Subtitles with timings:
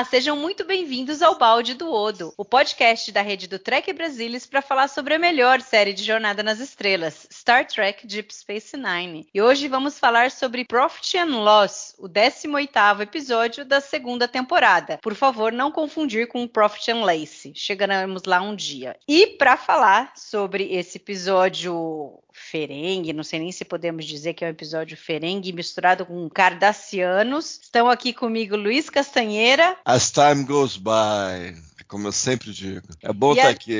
[0.00, 4.46] Olá, sejam muito bem-vindos ao Balde do Odo, o podcast da rede do Trek Brasilis
[4.46, 9.28] para falar sobre a melhor série de Jornada nas Estrelas, Star Trek Deep Space Nine.
[9.34, 14.96] E hoje vamos falar sobre Profit and Loss, o 18º episódio da segunda temporada.
[15.02, 17.52] Por favor, não confundir com Profit and Lace.
[17.54, 18.96] Chegaremos lá um dia.
[19.06, 24.48] E para falar sobre esse episódio ferengue, não sei nem se podemos dizer que é
[24.48, 27.60] um episódio ferengue misturado com cardassianos.
[27.62, 29.76] Estão aqui comigo Luiz Castanheira.
[29.84, 31.54] As time goes by,
[31.90, 32.86] como eu sempre digo.
[33.02, 33.74] É bom estar tá aqui.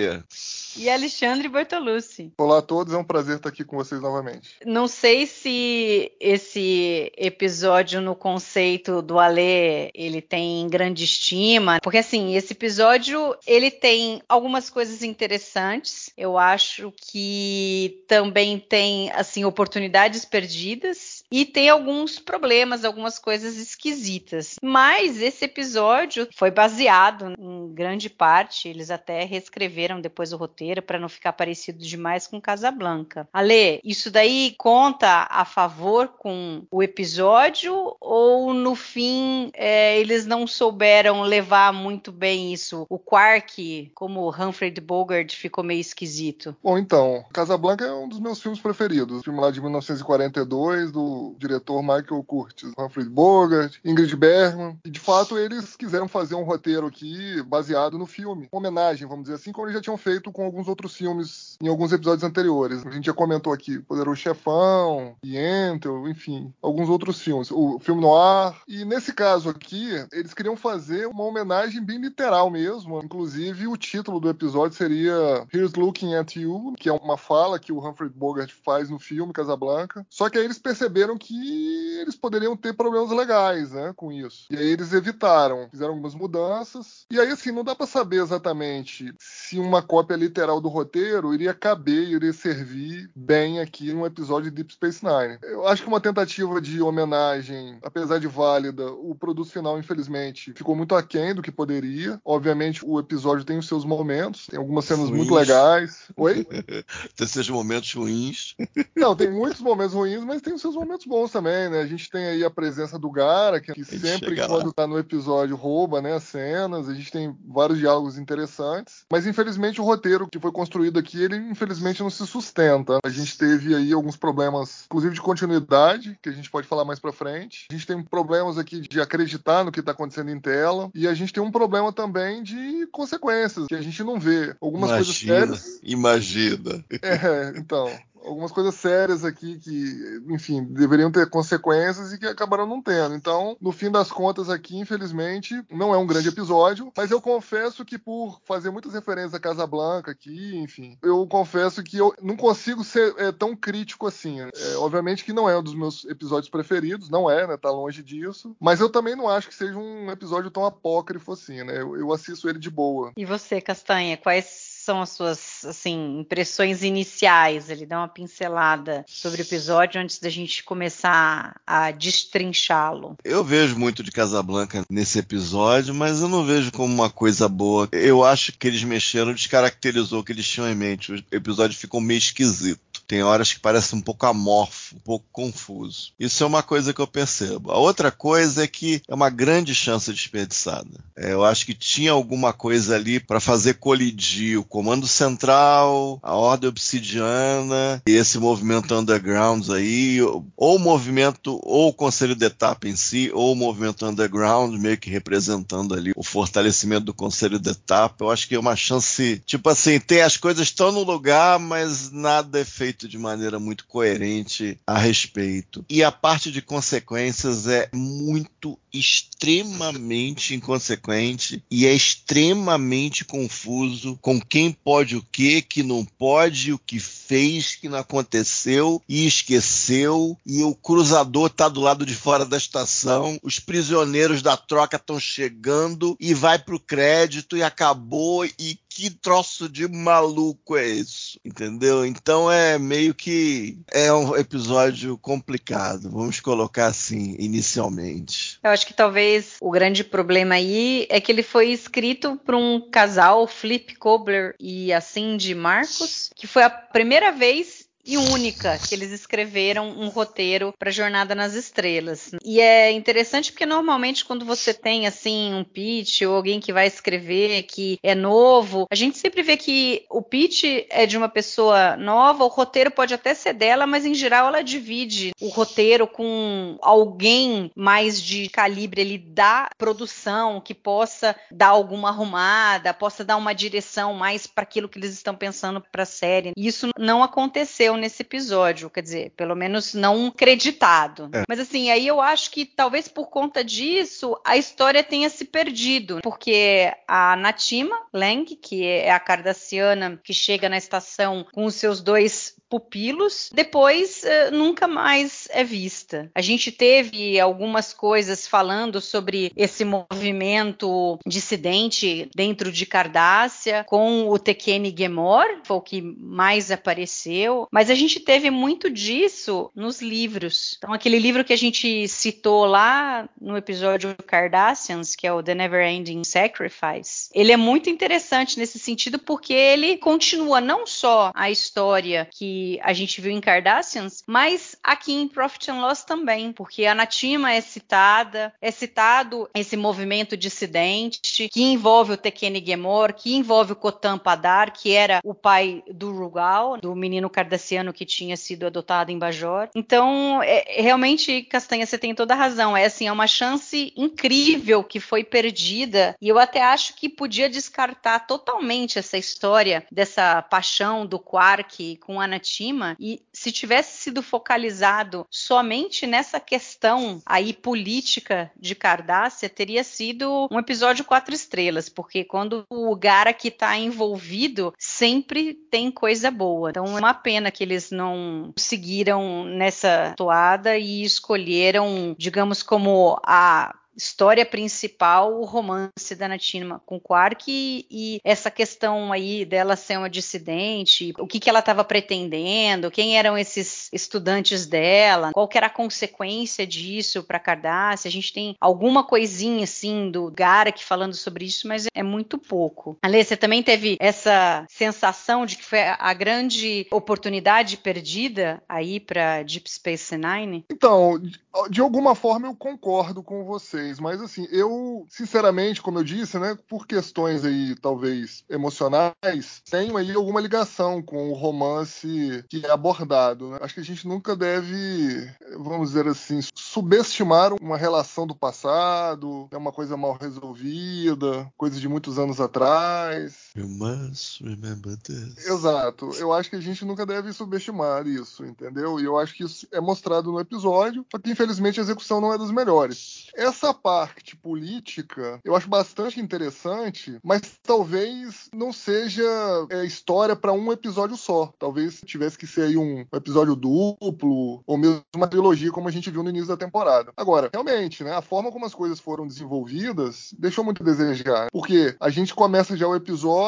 [0.77, 2.33] E Alexandre Bertolucci.
[2.37, 4.57] Olá a todos, é um prazer estar aqui com vocês novamente.
[4.67, 12.35] Não sei se esse episódio no conceito do Alê, ele tem grande estima, porque assim,
[12.35, 16.11] esse episódio, ele tem algumas coisas interessantes.
[16.17, 24.57] Eu acho que também tem assim oportunidades perdidas e tem alguns problemas, algumas coisas esquisitas.
[24.63, 30.99] Mas esse episódio foi baseado em grande parte, eles até reescreveram depois o roteiro para
[30.99, 33.29] não ficar parecido demais com Casablanca.
[33.33, 40.47] Ale, isso daí conta a favor com o episódio ou no fim é, eles não
[40.47, 42.87] souberam levar muito bem isso?
[42.89, 46.57] O Quark, como Humphrey Bogart, ficou meio esquisito.
[46.63, 49.23] Bom, então, Casablanca é um dos meus filmes preferidos.
[49.23, 54.79] Filme lá de 1942 do diretor Michael Curtis, Humphrey Bogart, Ingrid Bergman.
[54.85, 59.25] E de fato eles quiseram fazer um roteiro aqui baseado no filme, uma homenagem, vamos
[59.25, 62.85] dizer assim, como eles já tinham feito com alguns outros filmes em alguns episódios anteriores.
[62.87, 67.51] A gente já comentou aqui Poderoso Chefão, Yentl, enfim, alguns outros filmes.
[67.51, 68.55] O filme Noir.
[68.67, 73.01] E nesse caso aqui, eles queriam fazer uma homenagem bem literal mesmo.
[73.03, 77.73] Inclusive, o título do episódio seria Here's Looking at You, que é uma fala que
[77.73, 80.07] o Humphrey Bogart faz no filme Casablanca.
[80.09, 84.47] Só que aí eles perceberam que eles poderiam ter problemas legais, né, com isso.
[84.51, 87.07] E aí eles evitaram, fizeram algumas mudanças.
[87.11, 91.35] E aí, assim, não dá para saber exatamente se uma cópia literal literal do roteiro
[91.35, 95.39] iria caber, iria servir bem aqui num episódio de Deep Space Nine.
[95.43, 100.75] Eu acho que uma tentativa de homenagem, apesar de válida, o produto final, infelizmente, ficou
[100.75, 102.21] muito aquém do que poderia.
[102.25, 105.17] Obviamente, o episódio tem os seus momentos, tem algumas cenas ruins.
[105.19, 106.09] muito legais.
[106.17, 106.47] Oi?
[107.17, 108.55] tem seus momentos ruins.
[108.97, 111.81] Não, tem muitos momentos ruins, mas tem os seus momentos bons também, né?
[111.81, 114.73] A gente tem aí a presença do Gara, que, que sempre, quando lá.
[114.73, 116.89] tá no episódio, rouba né, as cenas.
[116.89, 119.05] A gente tem vários diálogos interessantes.
[119.11, 122.99] Mas, infelizmente, o roteiro que foi construído aqui, ele infelizmente não se sustenta.
[123.05, 126.99] A gente teve aí alguns problemas, inclusive de continuidade, que a gente pode falar mais
[126.99, 127.67] para frente.
[127.71, 130.91] A gente tem problemas aqui de acreditar no que está acontecendo em tela.
[130.95, 134.55] E a gente tem um problema também de consequências, que a gente não vê.
[134.61, 135.81] Algumas imagina, coisas sérias.
[135.83, 136.85] Imagina.
[137.03, 137.91] É, então
[138.25, 143.15] algumas coisas sérias aqui que, enfim, deveriam ter consequências e que acabaram não tendo.
[143.15, 147.85] Então, no fim das contas aqui, infelizmente, não é um grande episódio, mas eu confesso
[147.85, 152.37] que por fazer muitas referências a Casa Blanca aqui, enfim, eu confesso que eu não
[152.37, 154.41] consigo ser é, tão crítico assim.
[154.41, 157.57] É, obviamente que não é um dos meus episódios preferidos, não é, né?
[157.57, 158.57] Tá longe disso.
[158.61, 161.81] Mas eu também não acho que seja um episódio tão apócrifo assim, né?
[161.81, 163.13] Eu, eu assisto ele de boa.
[163.17, 167.69] E você, Castanha, quais são as suas assim impressões iniciais?
[167.69, 173.17] Ele dá uma pincelada sobre o episódio antes da gente começar a destrinchá-lo.
[173.25, 177.89] Eu vejo muito de Casablanca nesse episódio, mas eu não vejo como uma coisa boa.
[177.93, 181.13] Eu acho que eles mexeram, descaracterizou o que eles tinham em mente.
[181.13, 182.81] O episódio ficou meio esquisito.
[183.11, 186.13] Tem horas que parece um pouco amorfo, um pouco confuso.
[186.17, 187.73] Isso é uma coisa que eu percebo.
[187.73, 191.01] A outra coisa é que é uma grande chance desperdiçada.
[191.17, 196.37] É, eu acho que tinha alguma coisa ali para fazer colidir o Comando Central, a
[196.37, 202.87] Ordem Obsidiana e esse movimento underground aí, ou o movimento, ou o Conselho de Etapa
[202.87, 207.71] em si, ou o movimento underground, meio que representando ali o fortalecimento do Conselho de
[207.71, 208.25] Etapa.
[208.25, 212.13] Eu acho que é uma chance, tipo assim, tem as coisas estão no lugar, mas
[212.13, 215.85] nada é feito feito de maneira muito coerente a respeito.
[215.89, 224.73] E a parte de consequências é muito extremamente inconsequente e é extremamente confuso com quem
[224.73, 230.63] pode o que, que não pode, o que fez, que não aconteceu e esqueceu, e
[230.63, 236.17] o cruzador está do lado de fora da estação, os prisioneiros da troca estão chegando
[236.19, 241.39] e vai para o crédito e acabou e que troço de maluco é isso?
[241.45, 242.05] Entendeu?
[242.05, 248.59] Então é meio que é um episódio complicado, vamos colocar assim, inicialmente.
[248.63, 252.91] Eu acho que talvez o grande problema aí é que ele foi escrito por um
[252.91, 258.93] casal, Flip Kobler e a Cindy Marcos, que foi a primeira vez e única que
[258.93, 262.33] eles escreveram um roteiro para Jornada nas Estrelas.
[262.45, 266.89] E é interessante porque normalmente quando você tem assim um pitch ou alguém que vai
[266.89, 271.97] escrever que é novo, a gente sempre vê que o pitch é de uma pessoa
[271.97, 276.77] nova, o roteiro pode até ser dela, mas em geral ela divide o roteiro com
[276.83, 283.55] alguém mais de calibre ele da produção que possa dar alguma arrumada, possa dar uma
[283.55, 286.53] direção mais para aquilo que eles estão pensando para a série.
[286.57, 291.31] Isso não aconteceu nesse episódio, quer dizer, pelo menos não creditado.
[291.33, 291.45] É.
[291.49, 296.21] Mas assim, aí eu acho que talvez por conta disso a história tenha se perdido,
[296.23, 302.01] porque a Natima Lang, que é a cardassiana que chega na estação com os seus
[302.01, 306.31] dois pupilos, depois uh, nunca mais é vista.
[306.33, 314.39] A gente teve algumas coisas falando sobre esse movimento dissidente dentro de Cardassia, com o
[314.39, 320.75] Tekene Gemor, foi o que mais apareceu, mas a gente teve muito disso nos livros.
[320.77, 325.55] Então, aquele livro que a gente citou lá no episódio Cardassians, que é o The
[325.55, 331.51] Never Ending Sacrifice, ele é muito interessante nesse sentido porque ele continua não só a
[331.51, 336.85] história que a gente viu em Cardassians, mas aqui em Profit and Loss também, porque
[336.87, 343.37] a Natima é citada, é citado esse movimento dissidente que envolve o Tekene Gemor, que
[343.37, 347.31] envolve o Kotan Padar, que era o pai do Rugal, do menino
[347.71, 349.69] cardassiano que tinha sido adotado em Bajor.
[349.75, 352.77] Então, é, realmente, Castanha, você tem toda a razão.
[352.77, 357.49] É assim, é uma chance incrível que foi perdida, e eu até acho que podia
[357.49, 364.23] descartar totalmente essa história dessa paixão do Quark com a Natima e se tivesse sido
[364.23, 372.25] focalizado somente nessa questão aí política de Cardassia, teria sido um episódio quatro estrelas, porque
[372.25, 376.71] quando o Garak está envolvido, sempre tem coisa boa.
[376.71, 383.75] Então é uma pena que eles não seguiram nessa toada e escolheram, digamos, como a
[383.97, 389.99] história principal, o romance da Natima com Quark e, e, essa questão aí dela ser
[389.99, 395.59] uma dissidente, o que, que ela estava pretendendo, quem eram esses estudantes dela, qual que
[395.59, 398.09] era a consequência disso para Cardassia.
[398.09, 402.99] A gente tem alguma coisinha assim do Garak falando sobre isso, mas é muito pouco.
[403.03, 409.43] Alê, você também teve essa sensação de que foi a grande oportunidade perdida aí para
[409.43, 410.65] Deep Space Nine?
[410.71, 411.21] Então,
[411.69, 413.45] de alguma forma eu concordo com
[413.81, 419.97] vocês, mas assim, eu, sinceramente, como eu disse, né, por questões aí, talvez, emocionais, tenho
[419.97, 423.51] aí alguma ligação com o romance que é abordado.
[423.51, 423.59] Né?
[423.61, 429.57] Acho que a gente nunca deve, vamos dizer assim, subestimar uma relação do passado, é
[429.57, 433.50] uma coisa mal resolvida, coisa de muitos anos atrás.
[433.57, 435.47] You must remember this.
[435.47, 436.11] Exato.
[436.17, 439.01] Eu acho que a gente nunca deve subestimar isso, entendeu?
[439.01, 442.33] E eu acho que isso é mostrado no episódio, só que infelizmente a execução não
[442.33, 443.27] é das melhores.
[443.35, 449.25] Essa parte política eu acho bastante interessante, mas talvez não seja
[449.71, 451.53] é, história para um episódio só.
[451.59, 456.11] Talvez tivesse que ser aí um episódio duplo, ou mesmo uma trilogia, como a gente
[456.11, 457.13] viu no início da temporada.
[457.17, 461.49] Agora, realmente, né, a forma como as coisas foram desenvolvidas deixou muito a desejar.
[461.51, 463.40] Porque a gente começa já o episódio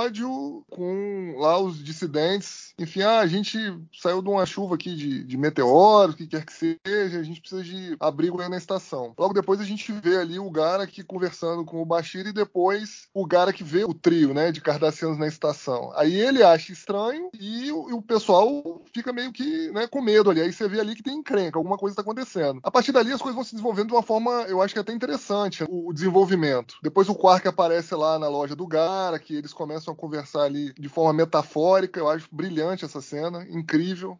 [0.70, 2.74] com lá os dissidentes.
[2.78, 3.58] Enfim, ah, a gente
[3.92, 7.40] saiu de uma chuva aqui de, de meteoros, o que quer que seja, a gente
[7.40, 9.14] precisa de abrigo aí na estação.
[9.18, 13.26] Logo depois a gente vê ali o Garak conversando com o Bashir e depois o
[13.26, 15.92] Garak vê o trio, né, de Cardassianos na estação.
[15.94, 20.30] Aí ele acha estranho e o, e o pessoal fica meio que, né, com medo
[20.30, 20.40] ali.
[20.40, 22.60] Aí você vê ali que tem encrenca, alguma coisa está acontecendo.
[22.62, 24.92] A partir dali as coisas vão se desenvolvendo de uma forma, eu acho que até
[24.92, 26.76] interessante, o, o desenvolvimento.
[26.82, 30.88] Depois o Quark aparece lá na loja do Garak, eles começam a conversar ali de
[30.88, 31.98] forma metafórica.
[31.98, 34.18] Eu acho brilhante essa cena, incrível.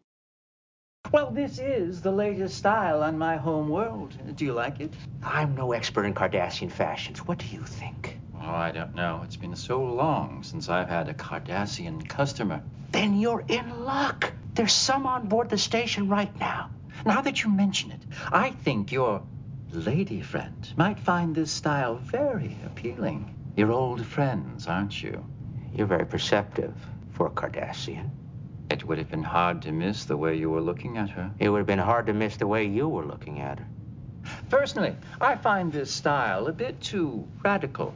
[1.12, 4.16] Well, this is the latest style on my home world.
[4.35, 4.95] Do you like it?
[5.23, 7.26] I'm no expert in Cardassian fashions.
[7.26, 8.19] What do you think?
[8.35, 9.21] Oh, I don't know.
[9.25, 12.62] It's been so long since I've had a Cardassian customer.
[12.92, 14.33] Then you're in luck.
[14.54, 16.71] There's some on board the station right now.
[17.04, 18.02] Now that you mention it,
[18.33, 19.23] I think your
[19.73, 23.35] lady friend might find this style very appealing.
[23.57, 25.25] You're old friends, aren't you?
[25.74, 26.74] You're very perceptive
[27.12, 28.10] for a Cardassian.
[28.70, 31.30] It would have been hard to miss the way you were looking at her.
[31.38, 33.66] It would have been hard to miss the way you were looking at her.
[34.48, 37.94] Personally, I find this style a bit too radical.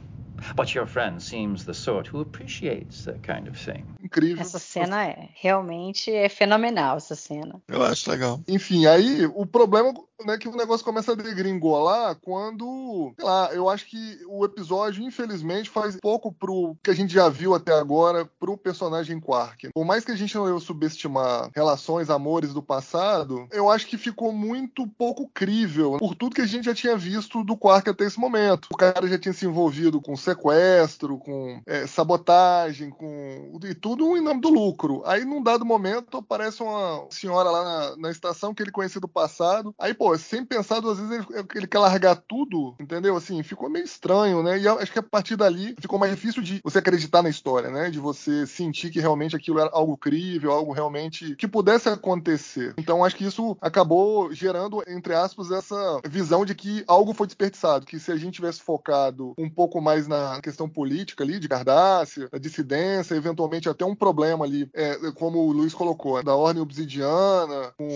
[0.55, 3.85] But your friend seems the sort who appreciates that kind of thing.
[4.01, 4.41] Incrível.
[4.41, 7.61] Essa cena é realmente é fenomenal essa cena.
[7.67, 8.41] Eu acho legal.
[8.47, 9.93] Enfim, aí o problema
[10.25, 15.03] né, que o negócio começa a degringolar quando, sei lá, eu acho que o episódio,
[15.03, 19.69] infelizmente, faz pouco pro que a gente já viu até agora pro personagem Quark.
[19.73, 23.97] Por mais que a gente não deva subestimar relações, amores do passado, eu acho que
[23.97, 28.05] ficou muito pouco crível por tudo que a gente já tinha visto do Quark até
[28.05, 28.69] esse momento.
[28.71, 34.21] O cara já tinha se envolvido com sequestro, com é, sabotagem, com e tudo em
[34.21, 35.03] nome do lucro.
[35.05, 39.07] Aí, num dado momento, aparece uma senhora lá na, na estação que ele conhecia do
[39.07, 39.73] passado.
[39.79, 43.15] Aí, pô, sem pensar duas vezes, ele, ele quer largar tudo, entendeu?
[43.15, 44.59] Assim, ficou meio estranho, né?
[44.59, 47.89] E acho que a partir dali ficou mais difícil de você acreditar na história, né?
[47.89, 52.73] De você sentir que realmente aquilo era algo crível, algo realmente que pudesse acontecer.
[52.77, 57.85] Então, acho que isso acabou gerando, entre aspas, essa visão de que algo foi desperdiçado,
[57.85, 62.29] que se a gente tivesse focado um pouco mais na questão política ali, de Cardassia,
[62.31, 67.73] da dissidência, eventualmente até um problema ali, é, como o Luiz colocou, da ordem obsidiana,
[67.77, 67.87] com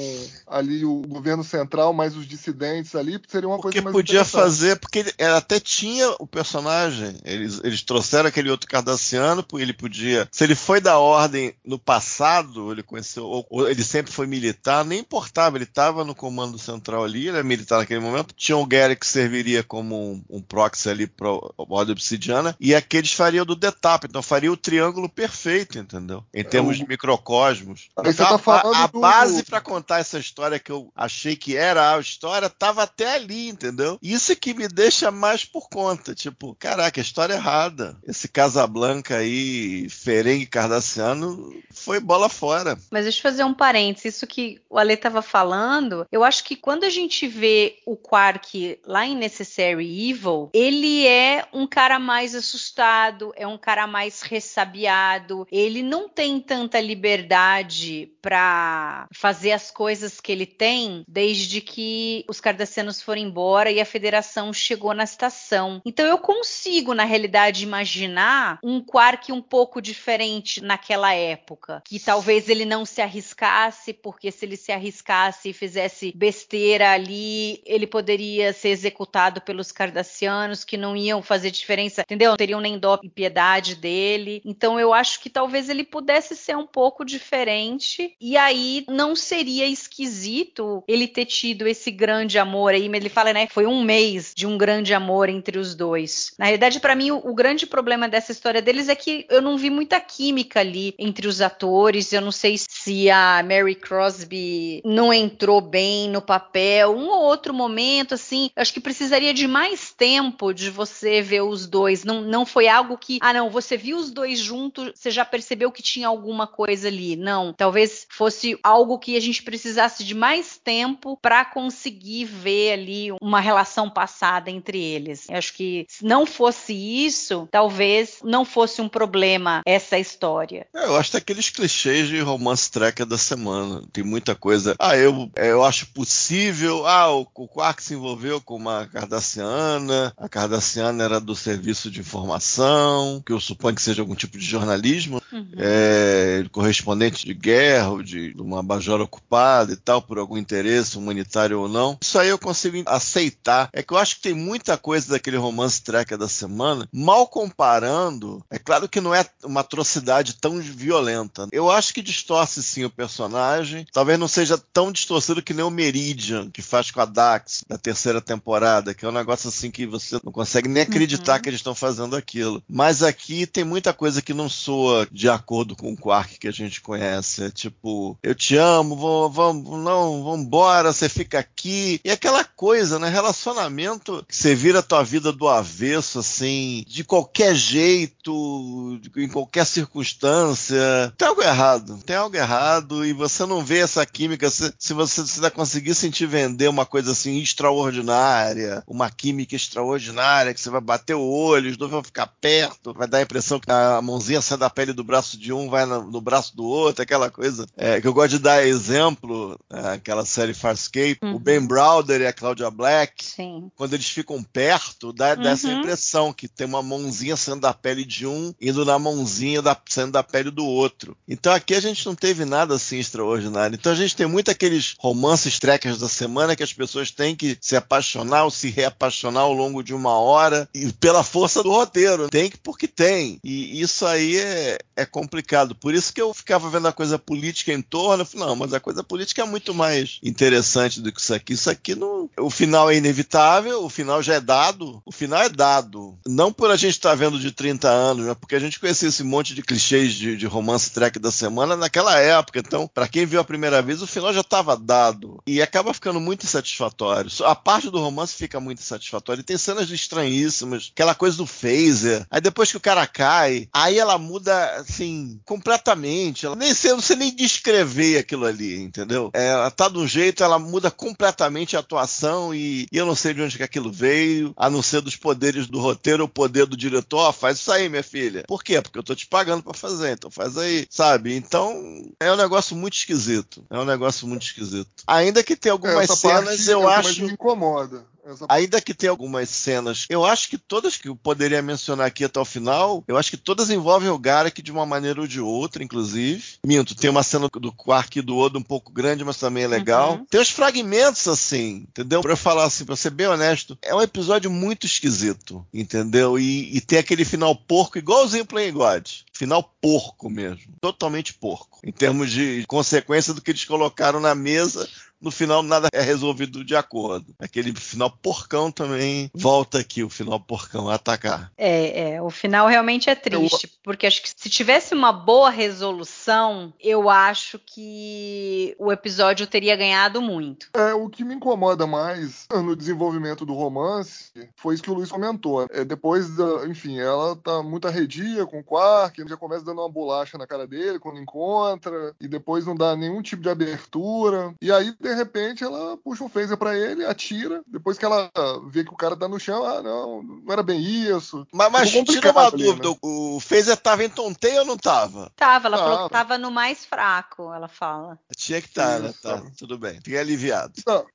[0.48, 4.80] ali o governo central, mais os dissidentes ali, seria uma Porque coisa mais podia fazer,
[4.80, 7.16] porque ele, até tinha o personagem.
[7.24, 10.28] Eles, eles trouxeram aquele outro cardassiano, ele podia.
[10.32, 14.86] Se ele foi da ordem no passado, ele conheceu, ou, ou ele sempre foi militar,
[14.86, 18.34] nem importava, ele estava no comando central ali, ele era militar naquele momento.
[18.36, 22.11] Tinha o Gary que serviria como um, um proxy ali para a ordem obsidiana,
[22.60, 26.24] e aqueles fariam do Detap, então faria o triângulo perfeito, entendeu?
[26.34, 27.90] Em termos de microcosmos.
[28.00, 31.56] Então, tá a- falando a, do- base para contar essa história que eu achei que
[31.56, 33.98] era a história tava até ali, entendeu?
[34.02, 37.98] Isso é que me deixa mais por conta, tipo, caraca, a história é errada.
[38.08, 42.78] Esse Casablanca aí, Ferengue Cardassiano, foi bola fora.
[42.92, 44.16] Mas deixa eu fazer um parênteses.
[44.16, 48.80] Isso que o Ale estava falando, eu acho que quando a gente vê o Quark
[48.86, 55.48] lá em Necessary Evil, ele é um cara mais assustado, é um cara mais ressabiado,
[55.52, 62.40] ele não tem tanta liberdade para fazer as coisas que ele tem desde que os
[62.40, 65.82] cardassianos foram embora e a federação chegou na estação.
[65.86, 72.50] Então eu consigo, na realidade, imaginar um Quark um pouco diferente naquela época, que talvez
[72.50, 78.54] ele não se arriscasse, porque se ele se arriscasse e fizesse besteira ali, ele poderia
[78.54, 82.30] ser executado pelos cardassianos que não iam fazer diferença, entendeu?
[82.30, 84.42] Não teriam nem dó e piedade dele.
[84.46, 89.68] Então eu acho que talvez ele pudesse ser um pouco diferente e aí não seria
[89.68, 94.46] esquisito ele ter tido esse grande amor aí, ele fala, né, foi um mês de
[94.46, 96.34] um grande amor entre os dois.
[96.38, 99.58] Na realidade, para mim, o, o grande problema dessa história deles é que eu não
[99.58, 102.12] vi muita química ali entre os atores.
[102.14, 106.96] Eu não sei se a Mary Crosby não entrou bem no papel.
[106.96, 111.68] Um ou outro momento, assim, acho que precisaria de mais tempo de você ver os
[111.72, 112.04] dois.
[112.04, 115.72] Não, não foi algo que, ah, não, você viu os dois juntos, você já percebeu
[115.72, 117.16] que tinha alguma coisa ali.
[117.16, 123.12] Não, talvez fosse algo que a gente precisasse de mais tempo para conseguir ver ali
[123.22, 125.30] uma relação passada entre eles.
[125.30, 130.68] Eu acho que se não fosse isso, talvez não fosse um problema essa história.
[130.76, 133.82] É, Eu acho que aqueles clichês de romance tracker da semana.
[133.94, 134.76] Tem muita coisa.
[134.78, 136.86] Ah, eu, eu acho possível.
[136.86, 140.14] Ah, o, o Quark se envolveu com uma cardassiana.
[140.18, 144.46] A cardassiana era do serviço de informação, que eu suponho que seja algum tipo de
[144.46, 145.22] jornalismo.
[145.32, 145.48] Uhum.
[145.58, 150.98] É, correspondente de guerra, ou de, de uma bajora ocupada e tal, por algum interesse
[150.98, 151.98] humanitário ou não.
[152.02, 153.70] Isso aí eu consigo aceitar.
[153.72, 158.44] É que eu acho que tem muita coisa daquele romance tracker da semana, mal comparando.
[158.50, 161.48] É claro que não é uma atrocidade tão violenta.
[161.52, 163.86] Eu acho que distorce sim o personagem.
[163.94, 167.78] Talvez não seja tão distorcido que nem o Meridian, que faz com a Dax da
[167.78, 171.42] terceira temporada, que é um negócio assim que você não consegue nem acreditar Uhum.
[171.42, 172.64] que eles estão fazendo aquilo.
[172.70, 176.52] Mas aqui tem muita coisa que não soa de acordo com o Quark que a
[176.52, 177.44] gente conhece.
[177.44, 182.00] É tipo, eu te amo, vou- vamos, não, vambora, você fica aqui.
[182.04, 183.10] E aquela coisa, né?
[183.10, 191.14] Relacionamento você vira a tua vida do avesso, assim, de qualquer jeito, em qualquer circunstância.
[191.18, 194.50] Tem algo errado, tem algo errado errado e você não vê essa química.
[194.50, 200.60] Se, se você se conseguir sentir vender uma coisa assim extraordinária, uma química extraordinária, que
[200.62, 203.72] você vai bater o olho, os dois vão ficar perto, vai dar a impressão que
[203.72, 207.02] a mãozinha sai da pele do braço de um, vai no, no braço do outro,
[207.02, 211.36] aquela coisa é, que eu gosto de dar exemplo, é, aquela série Farscape, uhum.
[211.36, 213.72] o Ben Browder e a Claudia Black, Sim.
[213.76, 215.80] quando eles ficam perto, dá, dá essa Uhum.
[215.80, 220.12] impressão que tem uma mãozinha saindo da pele de um, indo na mãozinha da, saindo
[220.12, 221.16] da pele do outro.
[221.28, 223.76] Então aqui a gente não teve nada assim extraordinário.
[223.76, 227.58] Então a gente tem muito aqueles romances trekkers da semana que as pessoas têm que
[227.62, 232.30] se apaixonar ou se reapaixonar ao longo de uma hora e pela força do roteiro.
[232.30, 233.40] Tem que porque tem.
[233.44, 235.74] E isso aí é, é complicado.
[235.74, 238.22] Por isso que eu ficava vendo a coisa política em torno.
[238.22, 241.54] Eu falei, não, mas a coisa política é muito mais interessante do que isso aqui.
[241.54, 242.30] Isso aqui não.
[242.38, 245.02] O final é inevitável, o final já é dado.
[245.06, 246.18] O final é dado.
[246.28, 249.24] Não por a gente estar vendo de 30 anos, mas porque a gente conhecia esse
[249.24, 252.60] monte de clichês de, de romance track da semana naquela época.
[252.60, 255.42] Então, para quem viu a primeira vez, o final já estava dado.
[255.48, 257.32] E acaba ficando muito insatisfatório.
[257.46, 259.42] A parte do romance fica muito insatisfatória.
[259.42, 262.26] E tem cenas estranhíssimas, aquela coisa do phaser.
[262.32, 266.48] Aí depois que o cara cai, aí ela muda, assim, completamente.
[266.48, 269.30] Ela nem sei, eu não sei nem descrever aquilo ali, entendeu?
[269.32, 273.14] É, ela tá de um jeito, ela muda completamente a atuação e, e eu não
[273.14, 276.66] sei de onde que aquilo veio, a não ser dos poderes do roteiro, o poder
[276.66, 278.44] do diretor, ó, faz isso aí, minha filha.
[278.48, 278.82] Por quê?
[278.82, 281.36] Porque eu tô te pagando para fazer, então faz aí, sabe?
[281.36, 283.64] Então, é um negócio muito esquisito.
[283.70, 284.90] É um negócio muito esquisito.
[285.06, 287.24] Ainda que tenha algumas Essa cenas, eu é acho.
[287.24, 288.10] me incomoda.
[288.26, 292.24] Essa Ainda que tenha algumas cenas, eu acho que todas que eu poderia mencionar aqui
[292.24, 295.40] até o final, eu acho que todas envolvem o Garak de uma maneira ou de
[295.40, 296.44] outra, inclusive.
[296.66, 299.68] Minto, tem uma cena do Quark e do Odo um pouco grande, mas também é
[299.68, 300.14] legal.
[300.14, 300.26] Uhum.
[300.26, 302.22] Tem os fragmentos assim, entendeu?
[302.22, 306.38] Pra eu falar assim, pra ser bem honesto, é um episódio muito esquisito, entendeu?
[306.38, 309.08] E, e tem aquele final porco, igualzinho Playing God.
[309.42, 310.72] Final porco mesmo.
[310.80, 311.80] Totalmente porco.
[311.84, 314.88] Em termos de consequência do que eles colocaram na mesa
[315.22, 317.34] no final nada é resolvido de acordo.
[317.40, 321.52] Aquele final porcão também volta aqui, o final porcão a atacar.
[321.58, 326.74] É, é, o final realmente é triste, porque acho que se tivesse uma boa resolução,
[326.80, 330.70] eu acho que o episódio teria ganhado muito.
[330.74, 335.12] É, o que me incomoda mais no desenvolvimento do romance foi isso que o Luiz
[335.12, 335.68] comentou.
[335.70, 339.90] É, depois, da, enfim, ela tá muito arredia com o Quark, já começa dando uma
[339.90, 344.54] bolacha na cara dele quando encontra, e depois não dá nenhum tipo de abertura.
[344.62, 347.62] E aí, de repente, ela puxa um phaser pra ele, atira.
[347.68, 348.32] Depois que ela
[348.70, 351.46] vê que o cara tá no chão, ah, não, não era bem isso.
[351.54, 352.96] Mas, mas tira uma ali, dúvida, né?
[353.02, 355.32] o Phaser tava em tonteio ou não tava?
[355.36, 356.08] Tava, ela falou Tava.
[356.08, 358.20] que tava no mais fraco, ela fala.
[358.36, 359.10] Tinha que estar, né?
[359.10, 359.22] Isso.
[359.22, 359.96] Tá, tudo bem.
[359.96, 360.74] Fiquei aliviado.
[360.78, 361.06] Então,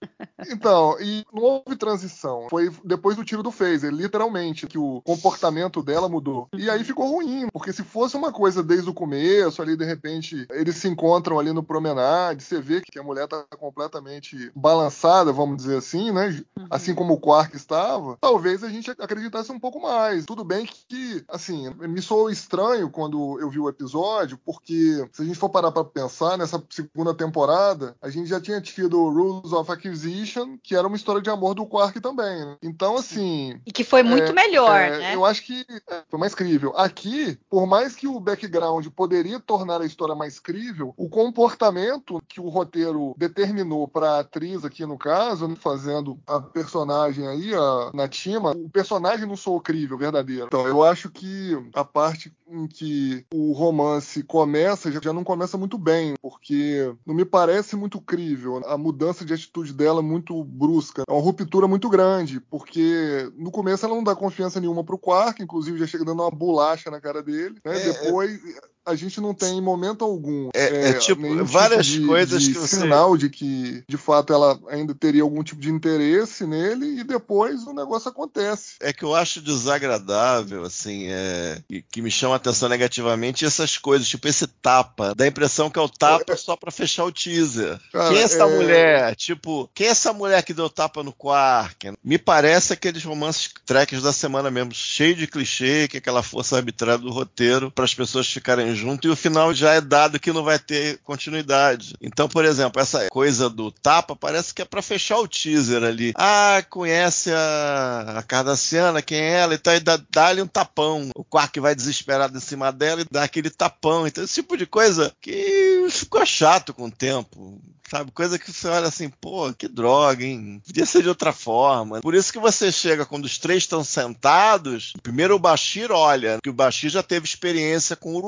[0.48, 2.46] então, e não houve transição.
[2.48, 6.48] Foi depois do tiro do phaser, literalmente, que o comportamento dela mudou.
[6.52, 10.46] E aí ficou ruim, porque se fosse uma coisa desde o começo, ali de repente
[10.50, 15.56] eles se encontram ali no promenade, você vê que a mulher tá completamente balançada, vamos
[15.56, 16.42] dizer assim, né?
[16.70, 20.24] Assim como o Quark estava, talvez a gente acreditasse um pouco mais.
[20.26, 25.24] Tudo bem que, assim, me soou estranho quando eu vi o episódio, porque se a
[25.24, 29.70] gente for parar pra pensar, nessa segunda temporada, a gente já tinha tido Rules of
[29.70, 32.44] Acquisition, que era uma história de amor do Quark também.
[32.44, 32.56] né?
[32.62, 35.14] Então, assim, E que foi muito É, melhor, é, né?
[35.14, 36.72] Eu acho que é, foi mais crível.
[36.76, 42.40] Aqui, por mais que o background poderia tornar a história mais crível, o comportamento que
[42.40, 47.90] o roteiro determinou para a atriz aqui no caso, né, fazendo a personagem aí, a
[47.94, 50.46] Natima, o personagem não soou crível, verdadeiro.
[50.46, 55.58] Então, eu acho que a parte em que o romance começa já já não começa
[55.58, 58.62] muito bem, porque não me parece muito crível.
[58.66, 61.02] A mudança de atitude dela é muito brusca.
[61.08, 65.42] É uma ruptura muito grande, porque no começo ela não dá confiança nenhuma pro Quark,
[65.42, 67.56] inclusive já chega dando uma bolacha na cara dele.
[67.64, 67.75] né?
[67.76, 68.40] É, Depois
[68.86, 72.52] a gente não tem em momento algum É- é tipo, nenhum várias de- coisas de
[72.52, 77.00] que você- sinal de que de fato ela ainda teria algum tipo de interesse nele
[77.00, 78.76] e depois o negócio acontece.
[78.80, 83.76] É que eu acho desagradável, assim, é, e que me chama a atenção negativamente essas
[83.78, 85.14] coisas, tipo esse tapa.
[85.14, 87.78] Dá a impressão que é o tapa só pra fechar o teaser.
[87.92, 89.16] Cara, quem é essa é- mulher?
[89.16, 91.92] Tipo, quem é essa mulher que deu tapa no Quark?
[92.04, 96.56] Me parece aqueles romances tracks da semana mesmo, cheio de clichê, que é aquela força
[96.56, 100.32] arbitrária do roteiro para as pessoas ficarem junto e o final já é dado que
[100.32, 101.94] não vai ter continuidade.
[102.00, 106.12] Então, por exemplo, essa coisa do tapa parece que é para fechar o teaser ali.
[106.14, 109.54] Ah, conhece a, a Cardassiana, quem é ela?
[109.54, 109.72] Então
[110.10, 111.10] dá-lhe um tapão.
[111.14, 114.06] O Quark vai desesperado em cima dela e dá aquele tapão.
[114.06, 117.60] Então, esse tipo de coisa que ficou chato com o tempo.
[117.88, 120.60] Sabe, coisa que você olha assim, pô, que droga, hein?
[120.66, 122.00] Podia ser de outra forma.
[122.00, 124.92] Por isso que você chega quando os três estão sentados.
[125.02, 128.18] Primeiro o Bashir olha, que o Bashir já teve experiência com o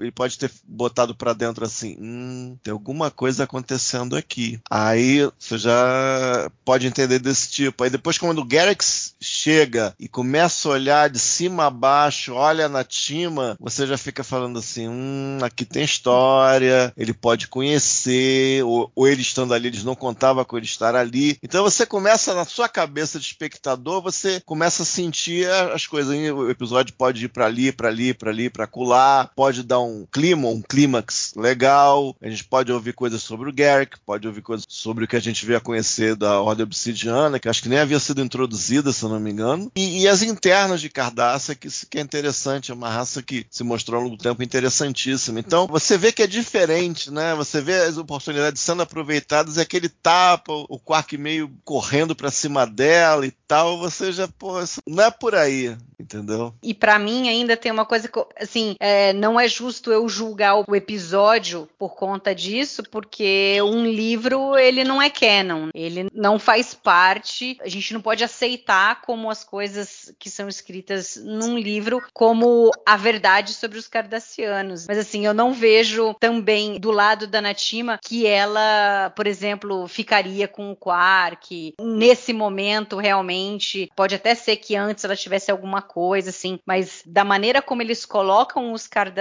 [0.00, 4.60] Ele pode ter botado para dentro assim, hum, tem alguma coisa acontecendo aqui.
[4.70, 7.84] Aí você já pode entender desse tipo.
[7.84, 12.68] Aí depois quando o Garrix chega e começa a olhar de cima a baixo, olha
[12.68, 18.90] na Tima, você já fica falando assim, hum, aqui tem história, ele pode conhecer ou,
[18.94, 21.38] ou ele estando ali, eles não contavam com ele estar ali.
[21.42, 26.14] Então você começa na sua cabeça de espectador, você começa a sentir as coisas.
[26.30, 30.06] O episódio pode ir para ali, para ali, para ali, para colar, pode dar um
[30.10, 32.16] clima, um clímax legal.
[32.20, 35.20] A gente pode ouvir coisas sobre o Garrick, pode ouvir coisas sobre o que a
[35.20, 39.04] gente veio a conhecer da Ordem Obsidiana, que acho que nem havia sido introduzida, se
[39.04, 39.70] não me engano.
[39.76, 43.62] E, e as internas de Cardaça, que, que é interessante, é uma raça que se
[43.62, 45.40] mostrou ao longo do tempo interessantíssima.
[45.40, 47.34] Então, você vê que é diferente, né?
[47.34, 52.66] Você vê as oportunidades sendo aproveitadas e aquele tapa, o Quark meio correndo para cima
[52.66, 54.54] dela e tal, você já, pô,
[54.86, 56.54] não é por aí, entendeu?
[56.62, 58.10] E para mim ainda tem uma coisa
[58.40, 64.56] assim, é, não é justo eu julgar o episódio por conta disso, porque um livro,
[64.56, 69.44] ele não é canon, ele não faz parte, a gente não pode aceitar como as
[69.44, 74.86] coisas que são escritas num livro como a verdade sobre os cardassianos.
[74.88, 80.48] Mas assim, eu não vejo também do lado da Natima que ela, por exemplo, ficaria
[80.48, 81.74] com o Quark.
[81.80, 87.24] Nesse momento, realmente, pode até ser que antes ela tivesse alguma coisa, assim, mas da
[87.24, 89.19] maneira como eles colocam os cardassianos,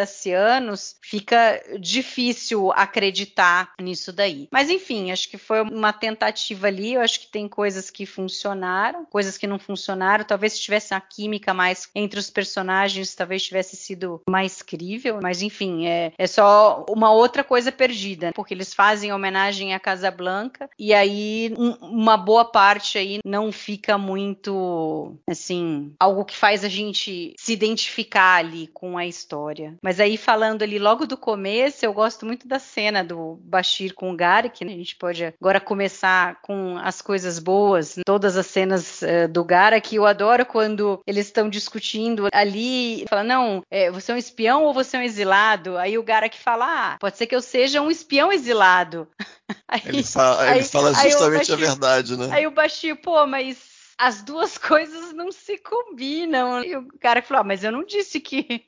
[1.01, 4.47] fica difícil acreditar nisso daí.
[4.51, 6.93] Mas enfim, acho que foi uma tentativa ali.
[6.93, 10.23] Eu acho que tem coisas que funcionaram, coisas que não funcionaram.
[10.23, 15.19] Talvez se tivesse uma química mais entre os personagens, talvez tivesse sido mais crível.
[15.21, 20.11] Mas enfim, é, é só uma outra coisa perdida, porque eles fazem homenagem à Casa
[20.11, 26.63] Blanca e aí um, uma boa parte aí não fica muito assim algo que faz
[26.63, 29.75] a gente se identificar ali com a história.
[29.81, 34.11] Mas aí falando ali logo do começo, eu gosto muito da cena do Bashir com
[34.11, 34.73] o Garrick, né?
[34.73, 39.95] A gente pode agora começar com as coisas boas, todas as cenas uh, do Garrick.
[39.95, 44.73] Eu adoro quando eles estão discutindo ali, fala não, é, você é um espião ou
[44.73, 45.77] você é um exilado?
[45.77, 49.07] Aí o Garrick fala, ah, pode ser que eu seja um espião exilado.
[49.67, 52.29] Aí, ele fala, aí, ele fala justamente Bashir, a verdade, né?
[52.31, 53.57] Aí o Bashir, pô, mas
[53.99, 56.63] as duas coisas não se combinam.
[56.63, 58.63] E o cara falou: ah, mas eu não disse que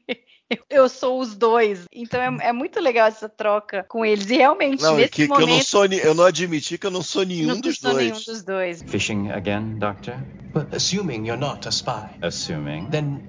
[0.69, 1.85] eu sou os dois.
[1.91, 4.29] Então é, é, muito legal essa troca com eles.
[4.29, 5.45] E realmente, não, nesse que, momento...
[5.45, 7.91] Que eu, não sou, eu não admiti que eu não sou nenhum não dos sou
[7.91, 8.05] dois.
[8.05, 8.83] nenhum dos dois.
[8.87, 10.15] Fishing again, Doctor?
[10.53, 12.09] Well, assuming you're not a spy.
[12.21, 12.89] Assuming.
[12.89, 13.21] Then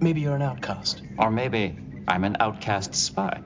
[0.00, 1.02] maybe you're an outcast.
[1.18, 1.76] Or maybe
[2.08, 3.42] I'm an outcast spy.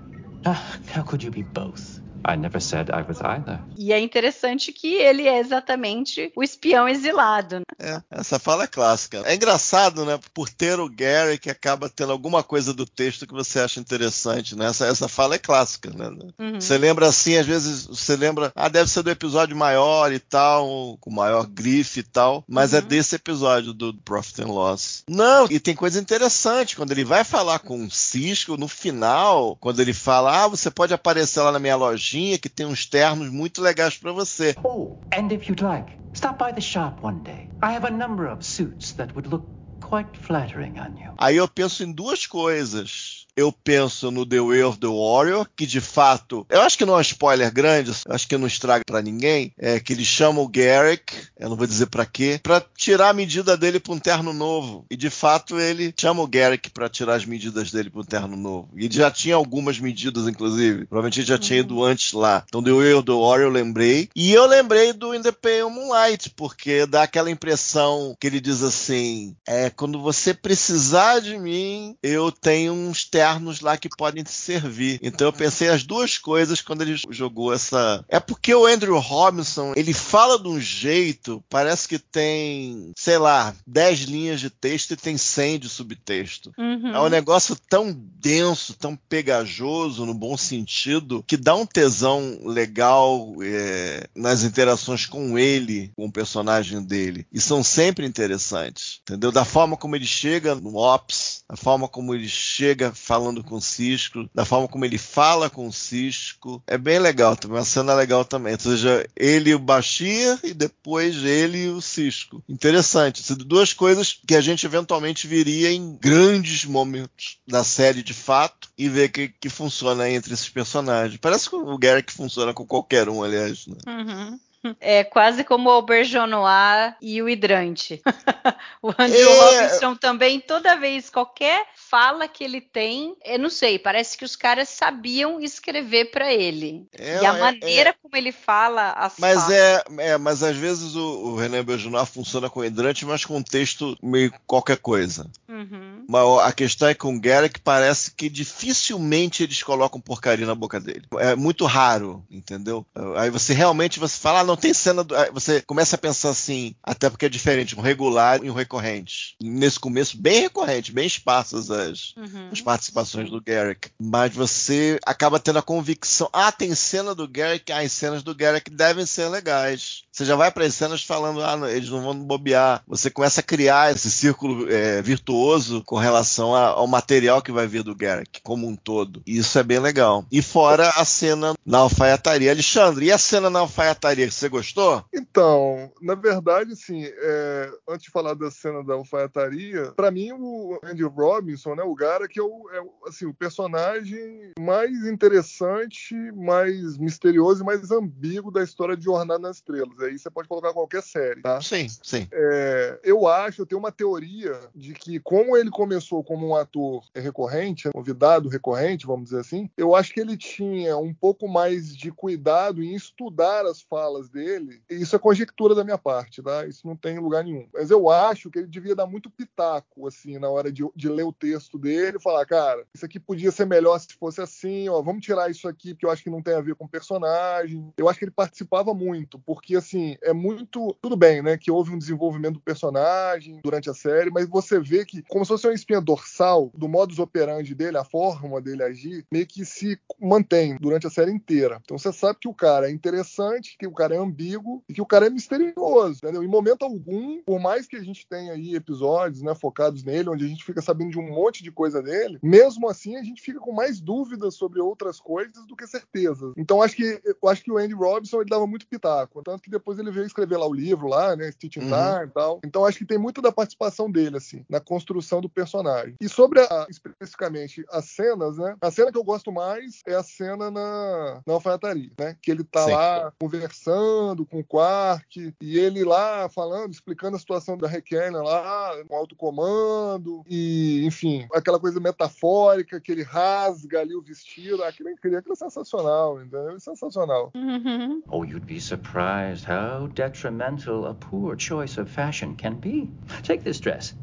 [0.46, 2.03] Ah, how could you be both?
[2.26, 3.60] I never said I was either.
[3.76, 7.58] E é interessante que ele é exatamente o espião exilado.
[7.58, 7.64] Né?
[7.78, 9.22] É, essa fala é clássica.
[9.26, 10.18] É engraçado, né?
[10.32, 14.56] Por ter o Gary que acaba tendo alguma coisa do texto que você acha interessante,
[14.56, 14.66] né?
[14.66, 16.08] Essa, essa fala é clássica, né?
[16.38, 16.60] Uhum.
[16.60, 20.96] Você lembra assim, às vezes você lembra, ah, deve ser do episódio maior e tal,
[21.00, 22.84] com maior grife e tal, mas é uhum.
[22.84, 25.04] é desse episódio do Profit and Loss.
[25.08, 29.80] Não, e tem coisa interessante, quando ele vai falar com o Cisco, no final, quando
[29.80, 33.60] ele fala, ah, você pode aparecer lá na minha lojinha que tem uns ternos muito
[33.60, 34.54] legais para você.
[34.64, 37.48] Oh, and if you'd like, stop by the shop one day.
[37.62, 39.48] I have a number of suits that would look
[39.80, 41.12] quite flattering on you.
[41.18, 45.66] Aí eu penso em duas coisas eu penso no The Way of the Warrior, que
[45.66, 49.02] de fato, eu acho que não é um spoiler grande, acho que não estraga para
[49.02, 53.10] ninguém, é que ele chama o Garrick, eu não vou dizer para quê, para tirar
[53.10, 54.86] a medida dele para um terno novo.
[54.90, 58.36] E de fato ele chama o Garrick para tirar as medidas dele para um terno
[58.36, 58.70] novo.
[58.76, 60.86] E ele já tinha algumas medidas, inclusive.
[60.86, 62.44] Provavelmente ele já tinha ido antes lá.
[62.46, 64.08] Então The Way of the Warrior eu lembrei.
[64.14, 68.62] E eu lembrei do In the Pale Moonlight, porque dá aquela impressão que ele diz
[68.62, 74.22] assim: é quando você precisar de mim, eu tenho uns ternos externos lá que podem
[74.22, 75.00] te servir.
[75.02, 78.04] Então eu pensei as duas coisas quando ele jogou essa.
[78.08, 83.54] É porque o Andrew Robinson ele fala de um jeito, parece que tem, sei lá,
[83.66, 86.52] 10 linhas de texto e tem 100 de subtexto.
[86.58, 86.94] Uhum.
[86.94, 93.34] É um negócio tão denso, tão pegajoso, no bom sentido, que dá um tesão legal
[93.42, 97.26] é, nas interações com ele, com o personagem dele.
[97.32, 99.32] E são sempre interessantes, entendeu?
[99.32, 103.60] Da forma como ele chega no Ops, a forma como ele chega falando com o
[103.60, 106.60] Cisco, da forma como ele fala com o Cisco.
[106.66, 108.54] É bem legal, também uma cena legal também.
[108.54, 112.42] Ou seja, ele e o Bashir e depois ele e o Cisco.
[112.48, 113.22] Interessante.
[113.22, 118.68] São duas coisas que a gente eventualmente viria em grandes momentos da série de fato
[118.76, 121.20] e ver que, que funciona entre esses personagens.
[121.20, 123.68] Parece que o Garrick funciona com qualquer um, aliás.
[123.68, 123.76] Né?
[123.86, 124.40] Uhum.
[124.80, 128.02] É quase como o Auberjonois e o hidrante.
[128.82, 129.40] o Andrew é...
[129.40, 134.36] Robinson também, toda vez, qualquer fala que ele tem, eu não sei, parece que os
[134.36, 136.86] caras sabiam escrever para ele.
[136.98, 137.94] É, e a é, maneira é.
[138.00, 139.52] como ele fala as mas falas.
[139.52, 143.96] É, é, mas às vezes o, o René Auberjonois funciona com hidrante, mas com texto
[144.02, 145.30] meio qualquer coisa.
[145.48, 146.04] Uhum.
[146.08, 150.54] Mas a questão é que com o Garrick parece que dificilmente eles colocam porcaria na
[150.54, 151.04] boca dele.
[151.18, 152.84] É muito raro, entendeu?
[153.16, 155.04] Aí você realmente você fala, ah, não tem cena.
[155.04, 155.14] Do...
[155.32, 159.36] Você começa a pensar assim, até porque é diferente, um regular e um recorrente.
[159.42, 162.48] Nesse começo, bem recorrente, bem esparsas as, uhum.
[162.52, 163.90] as participações do Garrick.
[164.00, 168.34] Mas você acaba tendo a convicção, ah, tem cena do Garrick, ah, as cenas do
[168.34, 170.02] Garrick devem ser legais.
[170.10, 172.82] Você já vai para as cenas falando, ah, não, eles não vão bobear.
[172.86, 177.66] Você começa a criar esse círculo é, virtuoso com relação a, ao material que vai
[177.66, 179.22] vir do Garrick, como um todo.
[179.26, 180.24] E isso é bem legal.
[180.30, 182.50] E fora a cena na alfaiataria.
[182.50, 184.30] Alexandre, e a cena na alfaiataria?
[184.44, 185.02] Você gostou?
[185.14, 190.78] Então, na verdade, assim, é, antes de falar da cena da alfaiataria, para mim o
[190.84, 197.62] Andy Robinson, né, o Garrick é o, é, assim, o personagem mais interessante, mais misterioso
[197.62, 201.40] e mais ambíguo da história de Jornada nas Estrelas aí você pode colocar qualquer série,
[201.40, 201.58] tá?
[201.62, 202.28] Sim, sim.
[202.30, 207.02] É, eu acho, eu tenho uma teoria de que, como ele começou como um ator
[207.14, 212.12] recorrente, convidado recorrente, vamos dizer assim, eu acho que ele tinha um pouco mais de
[212.12, 214.82] cuidado em estudar as falas dele.
[214.90, 216.66] Isso é conjectura da minha parte, tá?
[216.66, 217.66] Isso não tem lugar nenhum.
[217.72, 221.24] Mas eu acho que ele devia dar muito pitaco, assim, na hora de, de ler
[221.24, 225.24] o texto dele falar, cara, isso aqui podia ser melhor se fosse assim, ó, vamos
[225.24, 227.92] tirar isso aqui porque eu acho que não tem a ver com o personagem.
[227.96, 230.96] Eu acho que ele participava muito, porque, assim, assim, é muito.
[231.00, 231.56] Tudo bem, né?
[231.56, 235.48] Que houve um desenvolvimento do personagem durante a série, mas você vê que, como se
[235.48, 239.98] fosse uma espinha dorsal do modus operandi dele, a forma dele agir, meio que se
[240.20, 241.80] mantém durante a série inteira.
[241.84, 245.02] Então você sabe que o cara é interessante, que o cara é ambíguo e que
[245.02, 246.42] o cara é misterioso, entendeu?
[246.42, 250.44] Em momento algum, por mais que a gente tenha aí episódios, né, focados nele, onde
[250.44, 253.60] a gente fica sabendo de um monte de coisa dele, mesmo assim a gente fica
[253.60, 256.52] com mais dúvidas sobre outras coisas do que certezas.
[256.56, 259.70] Então acho que eu acho que o Andy Robinson ele dava muito pitaco, tanto que
[259.70, 261.84] depois ele veio escrever lá o livro lá, né, Stitch uhum.
[261.84, 262.60] Time e tal.
[262.64, 266.14] Então acho que tem muito da participação dele assim, na construção do personagem.
[266.20, 268.76] E sobre a, especificamente as cenas, né?
[268.80, 272.36] A cena que eu gosto mais é a cena na, na alfaiataria, né?
[272.40, 272.92] Que ele tá Sim.
[272.92, 274.03] lá conversando
[274.48, 279.36] com o Quark e ele lá falando, explicando a situação da Requena lá, com alto
[279.36, 285.56] comando e, enfim, aquela coisa metafórica que ele rasga ali o vestido, aquilo, aquilo é
[285.56, 286.76] sensacional, entendeu?
[286.76, 287.50] É sensacional.
[287.54, 288.22] Uhum.
[288.28, 293.10] Oh, you'd be surprised how detrimental a poor choice of fashion can be.
[293.42, 294.14] Take this dress.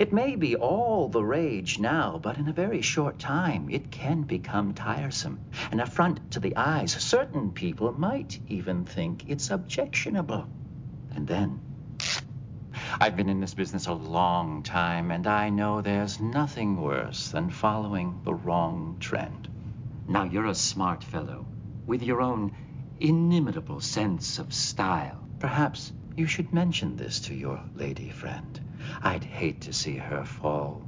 [0.00, 4.22] It may be all the rage now, but in a very short time it can
[4.22, 5.38] become tiresome,
[5.70, 6.92] an affront to the eyes.
[6.92, 10.46] Certain people might even think it's objectionable.
[11.14, 11.60] And then.
[13.00, 17.50] I've been in this business a long time, and I know there's nothing worse than
[17.50, 19.48] following the wrong trend.
[20.08, 21.46] Now, you're a smart fellow,
[21.86, 22.52] with your own
[23.00, 25.26] inimitable sense of style.
[25.38, 28.60] Perhaps you should mention this to your lady friend.
[29.02, 30.82] I'd hate to see her fall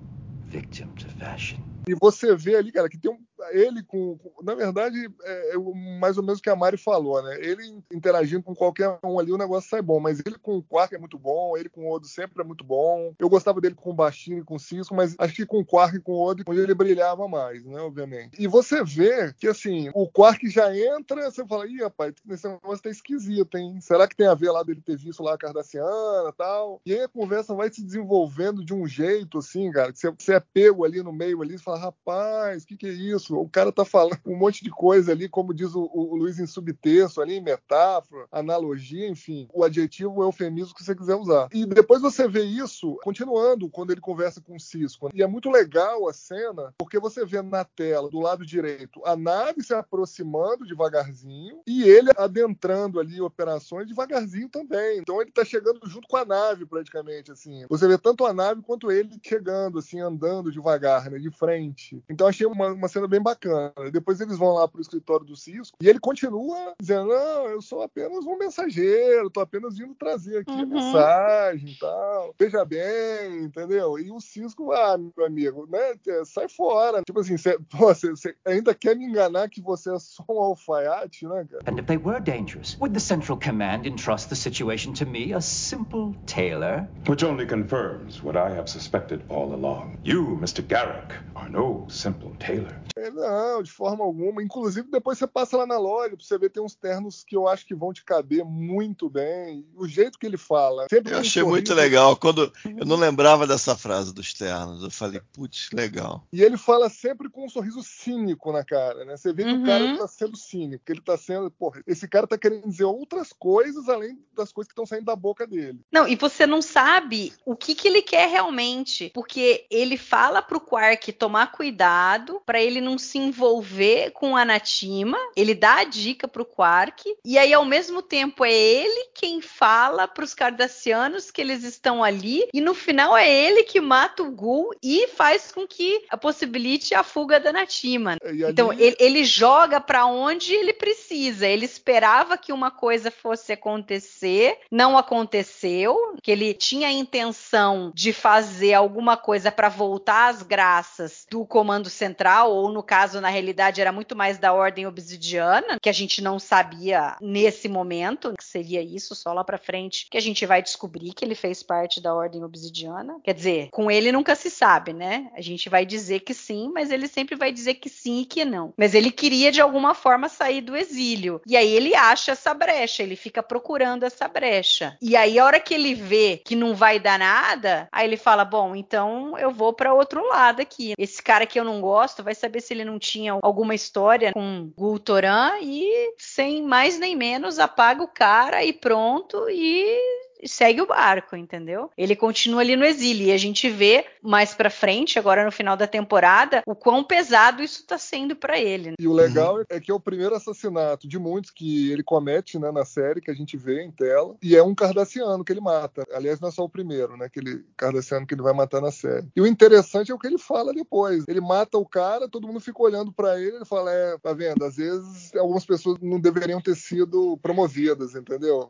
[0.51, 1.59] victim to fashion.
[1.89, 3.19] E você vê ali, cara, que tem um
[3.51, 5.59] ele com, na verdade, é, é
[5.99, 7.39] mais ou menos o que a Mari falou, né?
[7.41, 10.01] Ele interagindo com qualquer um ali, o negócio sai bom.
[10.01, 12.65] Mas ele com o Quark é muito bom, ele com o Odo sempre é muito
[12.65, 13.15] bom.
[13.19, 15.65] Eu gostava dele com o Baixinho e com o Cisco, mas acho que com o
[15.65, 17.81] Quark e com o Odo, ele brilhava mais, né?
[17.81, 18.41] Obviamente.
[18.41, 22.83] E você vê que, assim, o Quark já entra, você fala, ih, rapaz, esse negócio
[22.83, 23.81] tá esquisito, hein?
[23.81, 26.81] Será que tem a ver lá dele ter visto lá a Cardassiana e tal?
[26.85, 30.35] E aí a conversa vai se desenvolvendo de um jeito, assim, cara, que você, você
[30.35, 33.37] é pego ali no meio ali e fala, rapaz, o que, que é isso?
[33.37, 36.47] O cara tá falando um monte de coisa ali, como diz o, o Luiz em
[36.47, 41.49] subtexto ali, em metáfora, analogia, enfim, o adjetivo, o eufemismo que você quiser usar.
[41.53, 45.11] E depois você vê isso continuando quando ele conversa com o Cisco.
[45.15, 49.17] E é muito legal a cena, porque você vê na tela, do lado direito, a
[49.17, 54.99] nave se aproximando devagarzinho e ele adentrando ali operações devagarzinho também.
[54.99, 57.65] Então ele tá chegando junto com a nave, praticamente, assim.
[57.69, 62.03] Você vê tanto a nave quanto ele chegando, assim, andando devagar, né, de frente mente.
[62.09, 63.73] Então achei uma, uma cena bem bacana.
[63.93, 67.83] Depois eles vão lá pro escritório do Cisco e ele continua dizendo: Não, eu sou
[67.83, 70.63] apenas um mensageiro, tô apenas vindo trazer aqui Uhum.
[70.63, 72.35] a mensagem e tal.
[72.39, 73.99] Veja bem, entendeu?
[73.99, 75.95] E o Cisco, ah, meu amigo, né?
[76.25, 77.03] Sai fora.
[77.07, 77.57] Tipo assim, você
[78.45, 81.63] ainda quer me enganar que você é só um alfaiate, né, cara?
[81.67, 85.41] And if they were dangerous, would the Central Command entrust the situation to me, a
[85.41, 86.89] simple tailor?
[87.09, 89.99] Which only confirms what I have suspected all along.
[90.05, 90.63] You, Mr.
[90.67, 91.58] Garrick, are no
[91.89, 92.73] simple tailor.
[92.97, 94.43] É, Não, de forma alguma.
[94.43, 97.47] Inclusive, depois você passa lá na loja pra você ver, tem uns ternos que eu
[97.49, 99.65] acho que vão te caber muito bem.
[99.77, 100.87] O jeito que ele fala.
[100.91, 101.51] Sempre Eu com um achei sorriso.
[101.51, 102.17] muito legal.
[102.17, 106.25] Quando eu não lembrava dessa frase dos ternos, eu falei, putz, legal.
[106.33, 109.17] E ele fala sempre com um sorriso cínico na cara, né?
[109.17, 109.63] Você vê que Uhum.
[109.63, 112.85] o cara tá sendo cínico, que ele tá sendo, porra, esse cara tá querendo dizer
[112.85, 115.81] outras coisas além das coisas que estão saindo da boca dele.
[115.93, 120.61] Não, e você não sabe o que, que ele quer realmente, porque ele fala pro
[120.61, 126.27] Quark tomar cuidado pra ele não se envolver com a Natima, ele dá a dica
[126.29, 131.63] pro Quark, e aí ao mesmo tempo é ele quem fala pros Cardassianos que eles
[131.65, 136.05] estão ali, e no final é ele que mata o Gul e faz com que
[136.11, 138.17] a possibilite a fuga da Natima.
[138.25, 141.47] Ali- Então, ele, ele joga pra onde ele precisa.
[141.47, 148.13] Ele esperava que uma coisa fosse acontecer, não aconteceu, que ele tinha a intenção de
[148.13, 153.81] fazer alguma coisa pra voltar às graças do comando central, ou no caso, na realidade,
[153.81, 158.83] era muito mais da ordem obsidiana, que a gente não sabia nesse momento que seria
[158.83, 162.15] isso, só lá pra frente, que a gente vai descobrir que ele fez parte da
[162.15, 163.19] ordem obsidiana.
[163.23, 165.31] Quer dizer, com ele nunca se sabe, né?
[165.35, 168.45] A gente vai dizer que sim, mas ele sempre vai dizer que sim e que
[168.45, 168.73] não.
[168.77, 171.41] Mas ele queria de alguma forma sair do exílio.
[171.47, 174.97] E aí ele acha essa brecha, ele fica procurando essa brecha.
[175.01, 178.45] E aí a hora que ele vê que não vai dar nada, aí ele fala:
[178.45, 180.95] "Bom, então eu vou para outro lado aqui.
[180.99, 184.71] Esse cara que eu não gosto vai saber se ele não tinha alguma história com
[184.77, 191.37] Gultoran e sem mais nem menos apaga o cara e pronto e segue o barco,
[191.37, 191.91] entendeu?
[191.97, 195.77] Ele continua ali no exílio e a gente vê mais pra frente, agora no final
[195.77, 198.95] da temporada, o quão pesado isso tá sendo pra ele.
[198.99, 202.71] E o legal é que é o primeiro assassinato de muitos que ele comete né,
[202.71, 204.37] na série, que a gente vê em tela.
[204.43, 206.05] E é um cardassiano que ele mata.
[206.13, 207.27] Aliás, não é só o primeiro, né?
[207.27, 209.29] Aquele cardassiano que ele vai matar na série.
[209.35, 211.25] E o interessante é o que ele fala depois.
[211.29, 213.57] Ele mata o cara, todo mundo fica olhando pra ele.
[213.57, 214.65] Ele fala: É, tá vendo?
[214.65, 218.69] Às vezes algumas pessoas não deveriam ter sido promovidas, entendeu?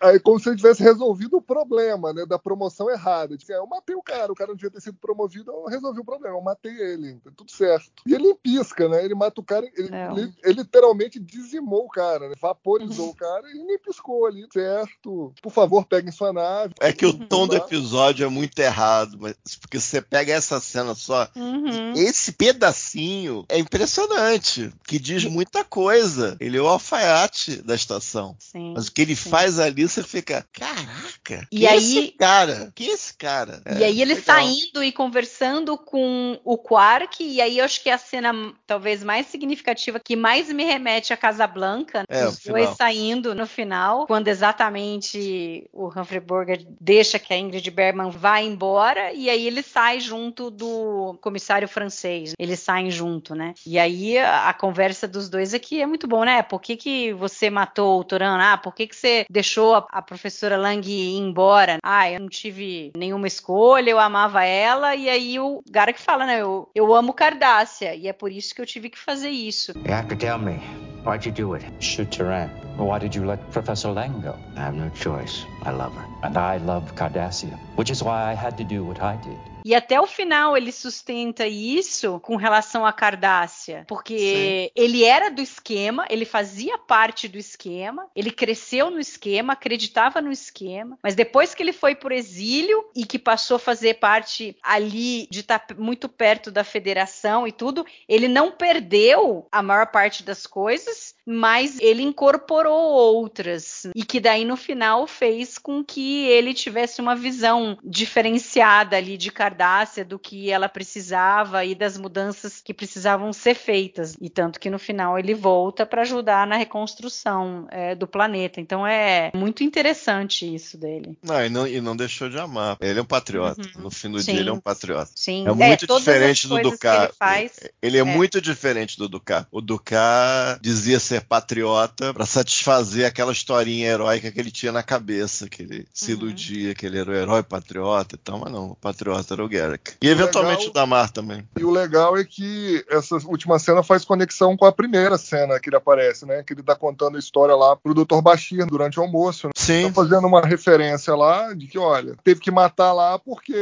[0.00, 2.24] Aí, como se ele tivesse resolvido o problema, né?
[2.26, 3.36] Da promoção errada.
[3.36, 6.04] Tipo, eu matei o cara, o cara não devia ter sido promovido, eu resolvi o
[6.04, 7.90] problema, eu matei ele, tá tudo certo.
[8.06, 9.04] E ele pisca, né?
[9.04, 10.10] Ele mata o cara, ele, É.
[10.12, 12.34] ele- ele literalmente dizimou o cara, né?
[12.40, 15.32] vaporizou o cara e nem piscou ali, certo?
[15.42, 16.74] Por favor, peguem sua nave.
[16.80, 17.64] É que o tom do Tá?
[17.64, 21.92] episódio é muito errado, mas porque você pega essa cena só, Uhum.
[21.94, 26.36] esse pedacinho é impressionante, que diz muita coisa.
[26.40, 28.36] Ele é o alfaiate da estação.
[28.38, 28.72] Sim.
[28.74, 29.30] Mas o que ele sim.
[29.30, 30.46] faz ali, você fica,
[30.86, 32.72] caraca, E é aí- esse cara?
[32.74, 33.62] Que é esse cara?
[33.78, 34.24] E aí ele legal.
[34.36, 38.32] saindo e conversando com o Quark, e aí eu acho que é a cena
[38.66, 42.76] talvez mais significativa, que mais me remete a Casablanca, É, os dois final.
[42.76, 49.12] saindo no final, quando exatamente o Humphrey Bogart deixa que a Ingrid Bergman vá embora,
[49.12, 52.32] e aí ele sai junto do comissário francês.
[52.38, 53.54] Eles saem junto, né?
[53.66, 56.42] E aí a, conversa dos dois aqui é muito bom, né?
[56.42, 58.38] Por que, que você matou o Toran?
[58.40, 61.78] Ah, por que, que você deixou a, a professora Lang ir embora?
[61.82, 66.24] Ah, eu não tive nenhuma escolha, eu amava ela, e aí o cara que fala,
[66.24, 66.40] né?
[66.40, 69.72] Eu, eu amo Cardássia, e é por isso que eu tive que fazer isso.
[69.84, 70.60] You have to tell me.
[71.04, 71.66] Why'd you do it?
[71.80, 72.48] Shoot Turan.
[72.78, 74.34] Why did you let Professor Lang go?
[74.56, 75.44] I have no choice.
[75.62, 76.06] I love her.
[76.22, 79.51] And I love Cardassia, which is why I had to do what I did.
[79.64, 85.40] E até o final ele sustenta isso com relação a Cardássia, porque ele era do
[85.40, 91.54] esquema, ele fazia parte do esquema, ele cresceu no esquema, acreditava no esquema, mas depois
[91.54, 96.08] que ele foi por exílio e que passou a fazer parte ali de estar muito
[96.08, 102.02] perto da federação e tudo, ele não perdeu a maior parte das coisas, mas ele
[102.02, 108.96] incorporou outras e que daí no final fez com que ele tivesse uma visão diferenciada
[108.96, 114.30] ali de Cardássia do que ela precisava e das mudanças que precisavam ser feitas e
[114.30, 118.60] tanto que no final ele volta para ajudar na reconstrução é, do planeta.
[118.60, 121.16] Então é muito interessante isso dele.
[121.22, 122.76] Não e, não, e não deixou de amar.
[122.80, 123.60] Ele é um patriota.
[123.76, 123.82] Uhum.
[123.84, 124.32] No fim do Sim.
[124.32, 125.10] dia, ele é um patriota.
[125.14, 127.04] Sim, É muito todas as diferente do Ducat.
[127.04, 127.52] ele faz.
[127.82, 128.04] Ele é, É.
[128.04, 129.46] muito diferente do Ducat.
[129.50, 135.48] O Ducat dizia ser patriota para satisfazer aquela historinha heróica que ele tinha na cabeça,
[135.48, 136.18] que ele se Uhum.
[136.20, 139.48] iludia que ele era o herói patriota e tal, mas não, o patriota era o
[139.48, 139.94] Garrick.
[140.00, 141.48] E eventualmente o, legal, o Damar também.
[141.58, 145.68] E o legal é que essa última cena faz conexão com a primeira cena que
[145.68, 146.42] ele aparece, né?
[146.42, 148.20] Que ele tá contando a história lá pro Dr.
[148.22, 149.48] Bashir durante o almoço.
[149.48, 149.52] Né?
[149.56, 149.88] Sim.
[149.88, 153.54] Tá fazendo uma referência lá de que, olha, teve que matar lá porque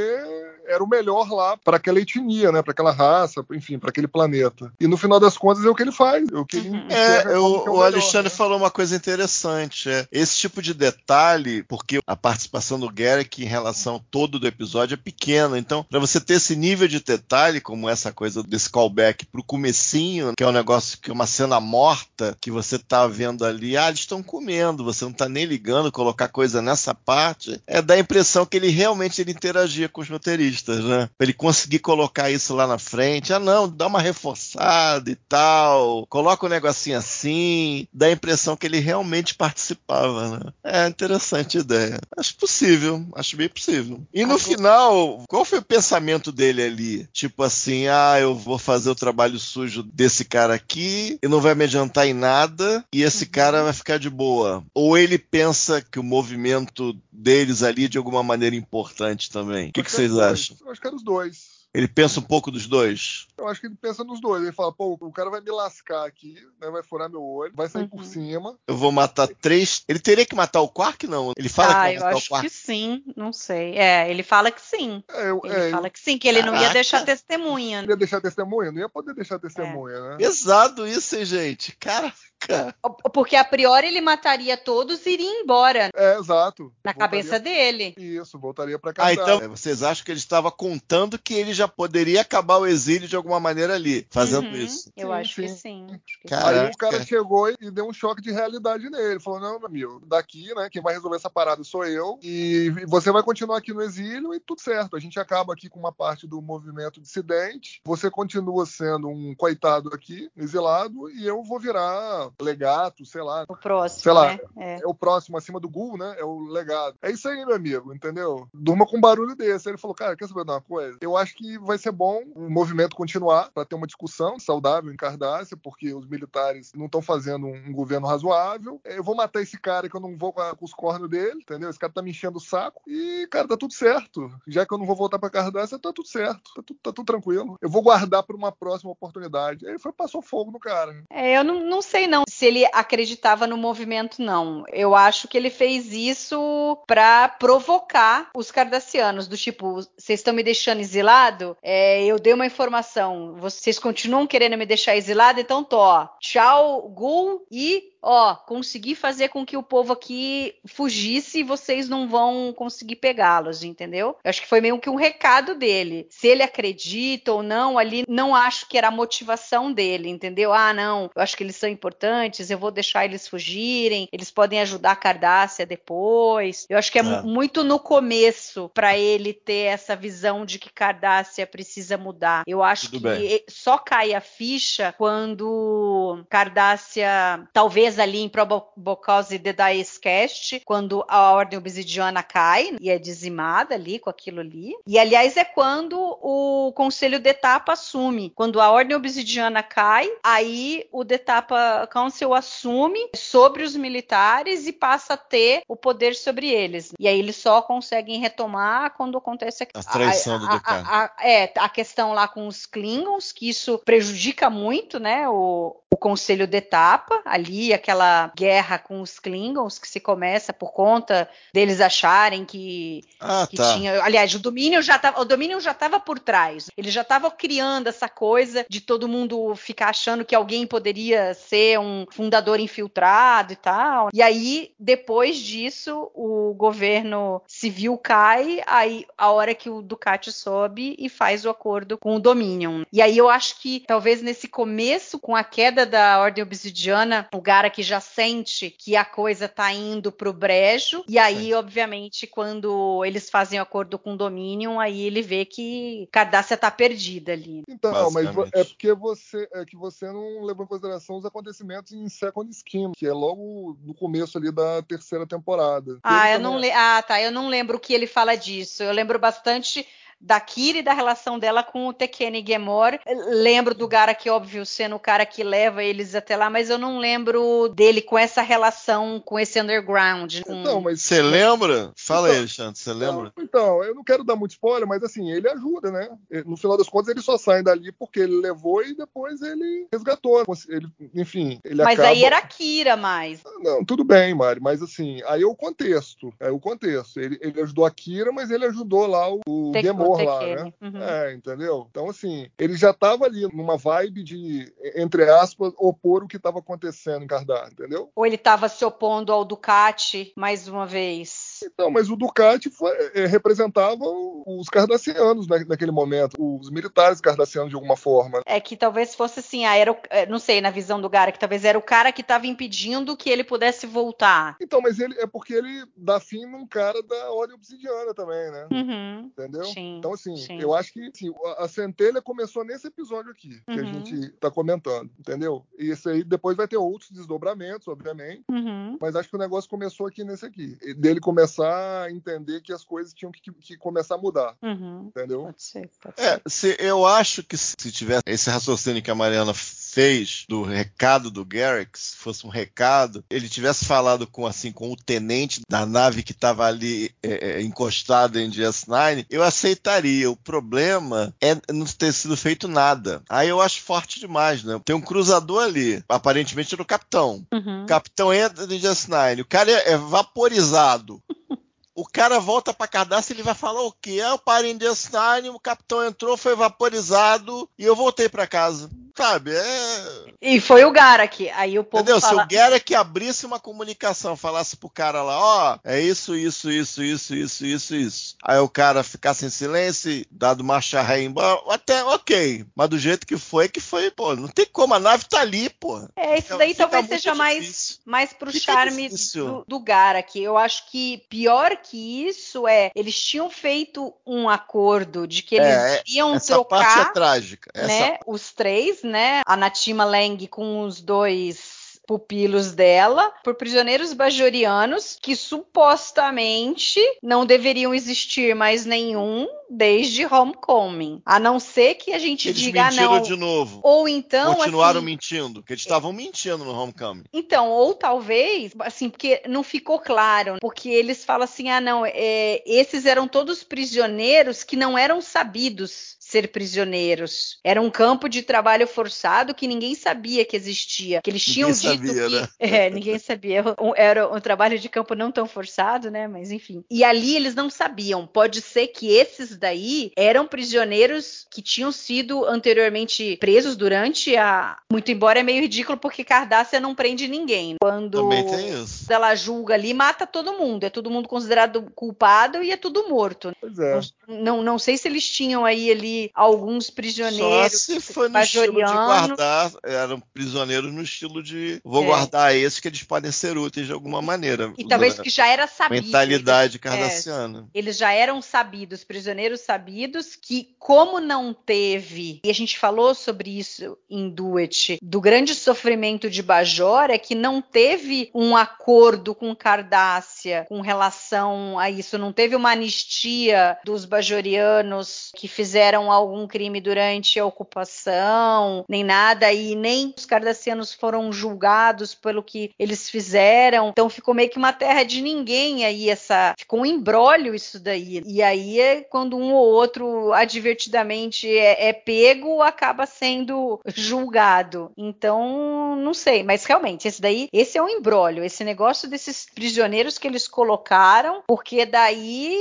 [0.66, 2.62] era o melhor lá para aquela etnia, né?
[2.62, 4.72] Para aquela raça, enfim, para aquele planeta.
[4.80, 6.24] E no final das contas é o que ele faz.
[6.32, 8.36] É o que ele é, eu, o, é o, o Alexandre né?
[8.36, 9.88] falou uma coisa interessante.
[9.88, 14.94] É, esse tipo de detalhe, porque a participação do Garrick em relação todo do episódio
[14.94, 15.58] é pequena.
[15.70, 20.32] Então, para você ter esse nível de detalhe, como essa coisa desse callback pro comecinho,
[20.36, 23.86] que é um negócio que é uma cena morta, que você tá vendo ali, ah,
[23.86, 28.00] eles estão comendo, você não tá nem ligando, colocar coisa nessa parte, é dá a
[28.00, 31.08] impressão que ele realmente ele interagia com os roteiristas, né?
[31.16, 33.32] Pra ele conseguir colocar isso lá na frente.
[33.32, 38.66] Ah, não, dá uma reforçada e tal, coloca um negocinho assim, dá a impressão que
[38.66, 40.52] ele realmente participava, né?
[40.64, 42.00] É interessante a ideia.
[42.16, 44.02] Acho possível, acho bem possível.
[44.12, 47.08] E no final, qual foi o pensamento dele ali?
[47.12, 51.54] Tipo assim, ah, eu vou fazer o trabalho sujo desse cara aqui e não vai
[51.54, 53.30] me adiantar em nada e esse uhum.
[53.30, 54.64] cara vai ficar de boa.
[54.74, 59.70] Ou ele pensa que o movimento deles ali é de alguma maneira importante também.
[59.70, 60.56] O que, que vocês acham?
[60.60, 61.59] Eu acho que era os dois.
[61.72, 63.28] Ele pensa um pouco dos dois?
[63.38, 64.42] Eu acho que ele pensa nos dois.
[64.42, 66.68] Ele fala, pô, o cara vai me lascar aqui, né?
[66.68, 67.88] Vai furar meu olho, vai sair uhum.
[67.88, 68.58] por cima.
[68.66, 69.84] Eu vou matar três.
[69.88, 71.32] Ele teria que matar o Quark, não?
[71.36, 72.48] Ele fala ah, que vai matar o Quark.
[72.48, 73.76] que sim, não sei.
[73.78, 75.02] É, ele fala que sim.
[75.08, 76.56] É, eu, ele é, fala que sim, que ele Caraca.
[76.56, 77.82] não ia deixar testemunha.
[77.82, 80.00] Não ia deixar testemunha, não ia poder deixar testemunha, é.
[80.00, 80.16] né?
[80.16, 81.76] Pesado isso, hein, gente?
[81.76, 82.12] Cara.
[83.12, 85.90] Porque a priori ele mataria todos e iria embora.
[85.94, 86.72] É, exato.
[86.84, 86.98] Na voltaria...
[86.98, 87.94] cabeça dele.
[87.96, 89.08] Isso, voltaria para casa.
[89.08, 93.08] Ah, então vocês acham que ele estava contando que ele já poderia acabar o exílio
[93.08, 94.90] de alguma maneira ali, fazendo uhum, isso?
[94.96, 95.42] Eu sim, acho sim.
[95.42, 95.86] que sim.
[96.30, 99.20] Aí o cara chegou e deu um choque de realidade nele.
[99.20, 102.18] Falou: não, meu amigo, daqui, né, quem vai resolver essa parada sou eu.
[102.22, 104.96] E você vai continuar aqui no exílio e tudo certo.
[104.96, 107.80] A gente acaba aqui com uma parte do movimento dissidente.
[107.84, 113.44] Você continua sendo um coitado aqui, exilado, e eu vou virar legato, sei lá.
[113.48, 114.02] O próximo.
[114.02, 114.34] Sei lá.
[114.34, 114.40] Né?
[114.56, 114.74] É.
[114.80, 114.86] é.
[114.86, 116.16] o próximo acima do Gul, né?
[116.18, 116.96] É o legado.
[117.02, 118.48] É isso aí, meu amigo, entendeu?
[118.52, 119.68] Durma com um barulho desse.
[119.68, 120.98] Aí ele falou, cara, quer saber de uma coisa?
[121.00, 124.96] Eu acho que vai ser bom o movimento continuar para ter uma discussão saudável em
[124.96, 128.80] Cardácia, porque os militares não estão fazendo um governo razoável.
[128.84, 131.40] Eu vou matar esse cara que eu não vou com, a, com os cornos dele,
[131.40, 131.70] entendeu?
[131.70, 132.82] Esse cara tá me enchendo o saco.
[132.86, 134.30] E, cara, tá tudo certo.
[134.46, 136.54] Já que eu não vou voltar pra Cardácia, tá tudo certo.
[136.54, 137.58] Tá tudo, tá tudo tranquilo.
[137.60, 139.66] Eu vou guardar pra uma próxima oportunidade.
[139.66, 141.04] Aí foi, passou fogo no cara.
[141.10, 144.64] É, eu não, não sei não se ele acreditava no movimento, não.
[144.72, 150.42] Eu acho que ele fez isso para provocar os cardassianos, do tipo, vocês estão me
[150.42, 151.56] deixando exilado?
[151.62, 157.46] É, eu dei uma informação, vocês continuam querendo me deixar exilado, então tô, tchau, Gul
[157.50, 162.96] e ó, consegui fazer com que o povo aqui fugisse e vocês não vão conseguir
[162.96, 164.16] pegá-los, entendeu?
[164.22, 166.06] Eu acho que foi meio que um recado dele.
[166.10, 170.52] Se ele acredita ou não, ali não acho que era a motivação dele, entendeu?
[170.52, 174.60] Ah, não, eu acho que eles são importantes, eu vou deixar eles fugirem, eles podem
[174.60, 176.66] ajudar a Cardácia depois.
[176.68, 177.22] Eu acho que é, é.
[177.22, 182.44] muito no começo para ele ter essa visão de que Cardácia precisa mudar.
[182.46, 183.44] Eu acho Tudo que bem.
[183.48, 191.32] só cai a ficha quando Cardácia talvez ali em Probocause The Dice Cast, quando a
[191.32, 194.74] Ordem Obsidiana cai e é dizimada ali com aquilo ali.
[194.86, 198.30] E aliás é quando o Conselho de Etapa assume.
[198.30, 204.72] Quando a Ordem Obsidiana cai, aí o The Etapa Council assume sobre os militares e
[204.72, 206.92] passa a ter o poder sobre eles.
[206.98, 210.46] E aí eles só conseguem retomar quando acontece a, a traição do.
[210.46, 215.79] A, a, é, a questão lá com os Klingons, que isso prejudica muito, né, o,
[215.92, 221.28] o Conselho de Etapa ali, aquela guerra com os Klingons que se começa por conta
[221.52, 223.74] deles acharem que, ah, que tá.
[223.74, 224.00] tinha.
[224.02, 226.70] Aliás, o domínio já tava, o domínio já estava por trás.
[226.76, 231.80] Ele já estava criando essa coisa de todo mundo ficar achando que alguém poderia ser
[231.80, 234.10] um fundador infiltrado e tal.
[234.14, 240.94] E aí, depois disso, o governo civil cai, aí a hora que o Ducati sobe
[240.98, 242.84] e faz o acordo com o Dominion.
[242.92, 247.40] E aí eu acho que talvez nesse começo, com a queda da Ordem Obsidiana, o
[247.40, 251.04] Gara que já sente que a coisa tá indo pro brejo.
[251.08, 256.08] E aí, obviamente, quando eles fazem o acordo com o Dominion, aí ele vê que
[256.12, 257.62] Cardácia tá perdida ali.
[257.68, 262.08] Então, mas é porque você é que você não levou em consideração os acontecimentos em
[262.08, 265.98] Second Scheme, que é logo no começo ali da terceira temporada.
[266.02, 266.70] Ah, eu não le...
[266.70, 267.20] ah, tá.
[267.20, 268.82] Eu não lembro o que ele fala disso.
[268.82, 269.86] Eu lembro bastante
[270.20, 272.98] da Kira e da relação dela com o Tekene Gemor.
[273.28, 276.98] Lembro do Garak, óbvio, sendo o cara que leva eles até lá, mas eu não
[276.98, 280.40] lembro dele com essa relação, com esse underground.
[280.42, 280.62] Com...
[280.62, 281.92] Não, mas Você lembra?
[281.96, 283.32] Fala aí, Então, Alexandre, você lembra?
[283.36, 286.08] Não, então, eu não quero dar muito spoiler, mas assim, ele ajuda, né?
[286.44, 290.44] No final das contas, ele só sai dali porque ele levou e depois ele resgatou.
[290.68, 292.08] Ele, enfim, ele mas acaba...
[292.08, 293.40] aí era a Kira mais.
[293.62, 296.32] Não, tudo bem, Mari, mas assim, aí é o contexto.
[296.38, 297.18] É o contexto.
[297.18, 299.72] Ele, ele ajudou a Kira, mas ele ajudou lá o, o
[300.18, 300.72] O lá, né?
[300.80, 301.02] Uhum.
[301.02, 301.86] É, entendeu?
[301.90, 306.58] Então, assim, ele já tava ali numa vibe de, entre aspas, opor o que tava
[306.58, 308.10] acontecendo em Kardar, entendeu?
[308.14, 311.60] Ou ele estava se opondo ao Ducati mais uma vez?
[311.64, 314.04] Então, mas o Ducati foi- eh, representava
[314.46, 318.40] os cardassianos na- naquele momento, os militares cardassianos de alguma forma.
[318.46, 321.38] É que talvez fosse assim, ah, era é, não sei, na visão do Gara, que
[321.38, 324.56] talvez era o cara que estava impedindo que ele pudesse voltar.
[324.60, 328.68] Então, mas ele é porque ele dá fim num cara da Ordem Obsidiana também, né?
[328.72, 329.20] Uhum.
[329.26, 329.64] Entendeu?
[329.64, 330.58] Sim, então, assim, sim.
[330.60, 334.04] eu acho que assim, a a centelha começou nesse episódio aqui, que a Uhum.
[334.04, 335.64] gente tá comentando, entendeu?
[335.78, 338.96] E esse aí depois vai ter outros desdobramentos, obviamente, Uhum.
[339.00, 340.76] mas acho que o negócio começou aqui nesse aqui.
[340.96, 345.06] Dele começar a entender que as coisas tinham que, que começar a mudar, Uhum.
[345.08, 345.42] entendeu?
[345.44, 346.42] Pode ser, pode É, ser.
[346.48, 349.52] se, eu acho que se tivesse esse raciocínio que a Mariana
[349.90, 354.90] fez do recado do Garrick, se fosse um recado, ele tivesse falado com assim com
[354.90, 360.30] o tenente da nave que estava ali é, é, encostado em DS9, eu aceitaria.
[360.30, 363.22] O problema é não ter sido feito nada.
[363.28, 364.80] Aí eu acho forte demais, né?
[364.84, 367.44] Tem um cruzador ali, aparentemente era o capitão.
[367.52, 367.82] Uhum.
[367.82, 371.22] O capitão entra no DS9, o cara é, é vaporizado.
[371.94, 374.20] O cara volta pra cadastro ele vai falar o quê?
[374.24, 378.88] Ah, eu parei em DS9, o capitão entrou, foi vaporizado e eu voltei pra casa.
[379.16, 379.50] Sabe?
[379.54, 380.24] É.
[380.40, 381.50] E foi o Gara aqui.
[381.50, 382.20] Aí o povo Entendeu?
[382.20, 382.40] fala...
[382.40, 387.02] Se o Garrick abrisse uma comunicação, falasse pro cara lá, ó, é isso, isso, isso,
[387.02, 388.36] isso, isso, isso, isso.
[388.42, 392.64] Aí o cara ficasse em silêncio, e dado marcha ré embora, até ok.
[392.74, 395.68] Mas do jeito que foi, que foi, pô, não tem como, a nave tá ali,
[395.68, 396.00] pô.
[396.16, 397.96] É, isso daí fica talvez seja mais, difícil.
[398.06, 399.46] mais pro Fica charme difícil.
[399.46, 400.42] do, do Gara aqui.
[400.42, 405.68] Eu acho que pior que isso é, eles tinham feito um acordo de que eles
[405.68, 407.70] É, iam Essa parte é trocar trágica.
[407.74, 411.79] Essa né, os três, né, a Natima Lang com os dois
[412.10, 421.38] pupilos dela por prisioneiros bajorianos que supostamente não deveriam existir mais nenhum desde Homecoming, a
[421.38, 423.22] não ser que a gente Eles diga "Ah, mentiram não.
[423.22, 423.80] de novo.
[423.84, 427.22] Ou então Continuaram assim, mentindo, porque eles estavam mentindo no Homecoming.
[427.32, 432.60] então, ou talvez, assim, porque não ficou claro, porque eles falam assim, ah, não, é,
[432.66, 437.58] esses eram todos prisioneiros que não eram sabidos ser prisioneiros.
[437.64, 441.72] Era um campo de trabalho forçado que ninguém sabia que existia, que eles Ninguém tinham
[441.72, 442.48] dito sabia, que né?
[442.86, 443.64] é, ninguém sabia.
[443.96, 446.28] Era um trabalho de campo não tão forçado, né?
[446.28, 446.84] Mas enfim.
[446.90, 448.26] E ali eles não sabiam.
[448.26, 454.76] Pode ser que esses daí eram prisioneiros que tinham sido anteriormente presos durante a.
[454.90, 457.76] Muito embora é meio ridículo porque Cardassia não prende ninguém.
[457.80, 459.12] Quando Também tem isso.
[459.12, 460.84] ela julga ali, mata todo mundo.
[460.84, 463.50] É todo mundo considerado culpado e é tudo morto.
[463.60, 464.00] Pois é.
[464.28, 467.72] Não, não sei se eles tinham aí ali alguns Só prisioneiros.
[467.82, 472.06] se foi no estilo de guardar, eram prisioneiros no estilo de vou É.
[472.06, 474.72] guardar esses que eles podem ser úteis de alguma maneira.
[474.76, 476.04] E talvez que já era sabido.
[476.06, 477.68] mentalidade Eles- é, cardassiana.
[477.72, 483.58] eles já eram sabidos, prisioneiros sabidos, que como não teve, e a gente falou sobre
[483.58, 489.54] isso em Duet, do grande sofrimento de Bajor, é que não teve um acordo com
[489.54, 496.80] Cardássia com relação a isso, não teve uma anistia dos bajorianos que fizeram algum crime
[496.80, 503.88] durante a ocupação, nem nada, e nem os cardassianos foram julgados pelo que eles fizeram,
[503.88, 508.22] então ficou meio que uma terra de ninguém aí, essa, ficou um embrólio isso daí,
[508.26, 515.96] e aí é quando um ou outro advertidamente é, é pego, acaba sendo julgado, então
[515.96, 520.26] não sei, mas realmente, esse daí, esse é um embrólio, esse negócio desses prisioneiros que
[520.26, 522.56] eles colocaram, porque daí,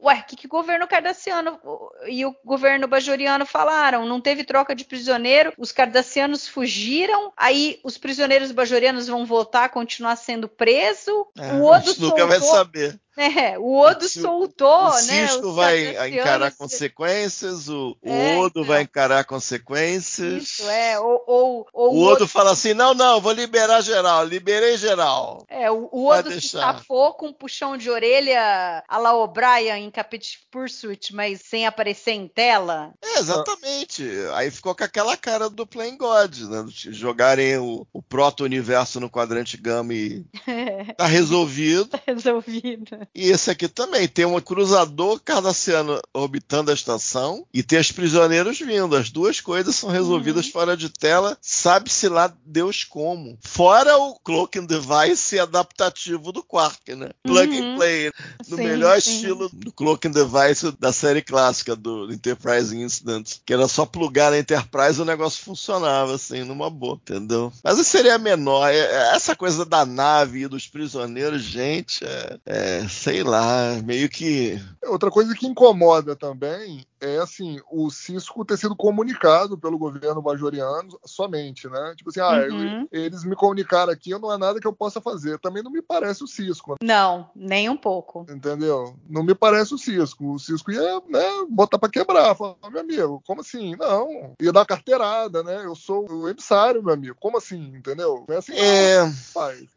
[0.00, 1.58] ué, o que, que o governo cardassiano
[2.06, 4.06] e o governo bajoriano falaram?
[4.06, 10.16] Não teve troca de prisioneiro, os cardassianos fugiram, aí os prisioneiros bajorianos vão voltar, continuar
[10.16, 12.98] sendo preso, É, o a Odo gente nunca vai soltou, saber.
[13.16, 15.26] É, o Odo Se o- soltou, o né?
[15.28, 18.64] Sisto os vai cardassianos- encarar consequências, o, o É, Odo então.
[18.64, 20.42] vai encarar consequências.
[20.42, 24.76] Isso, é, ou, ou, ou O Odo fala assim: não, não, vou liberar geral, liberei
[24.76, 25.44] geral.
[25.48, 29.84] É, o, o Vai Odo se safou com um puxão de orelha a la O'Brien
[29.84, 32.92] em Capit Pursuit, mas sem aparecer em tela.
[33.02, 34.04] É, exatamente.
[34.34, 36.64] Aí ficou com aquela cara do Playing God, né?
[36.68, 40.24] Jogarem o, o proto-universo no quadrante gama e
[40.96, 41.98] tá resolvido.
[42.06, 43.05] Resolvido.
[43.14, 44.06] E esse aqui também.
[44.06, 48.96] Tem um cruzador cardassiano orbitando a estação e tem os prisioneiros vindo.
[48.96, 50.52] As duas coisas são resolvidas uhum.
[50.52, 53.38] fora de tela, sabe-se lá Deus como.
[53.40, 57.10] Fora o cloaking device adaptativo do Quark, né?
[57.22, 57.72] Plug uhum.
[57.72, 58.12] and play.
[58.48, 59.14] No sim, melhor sim.
[59.14, 63.36] estilo do cloaking device da série clássica do Enterprise Incident.
[63.44, 67.52] Que era só plugar na Enterprise e o negócio funcionava, assim, numa boa, entendeu?
[67.62, 68.68] Mas seria menor.
[68.68, 74.08] É, é, essa coisa da nave e dos prisioneiros, gente, é, é sei lá, meio
[74.08, 74.60] que.
[74.84, 80.98] Outra coisa que incomoda também é assim, o Cisco ter sido comunicado pelo governo bajoriano
[81.04, 81.94] somente, né?
[81.96, 82.88] Tipo assim, ah, uhum.
[82.90, 85.38] eles me comunicaram aqui, não é nada que eu possa fazer.
[85.38, 86.76] Também não me parece o Cisco.
[86.82, 88.26] Não, nem um pouco.
[88.28, 88.96] Entendeu?
[89.08, 90.34] Não me parece o Cisco.
[90.34, 92.34] O Cisco ia, né, botar pra quebrar.
[92.34, 93.76] Falar, meu amigo, como assim?
[93.76, 94.32] Não.
[94.40, 95.64] Ia dar carteirada, né?
[95.64, 97.16] Eu sou o emissário, meu amigo.
[97.20, 97.72] Como assim?
[97.76, 98.24] Entendeu?
[98.26, 99.04] Não é assim, é...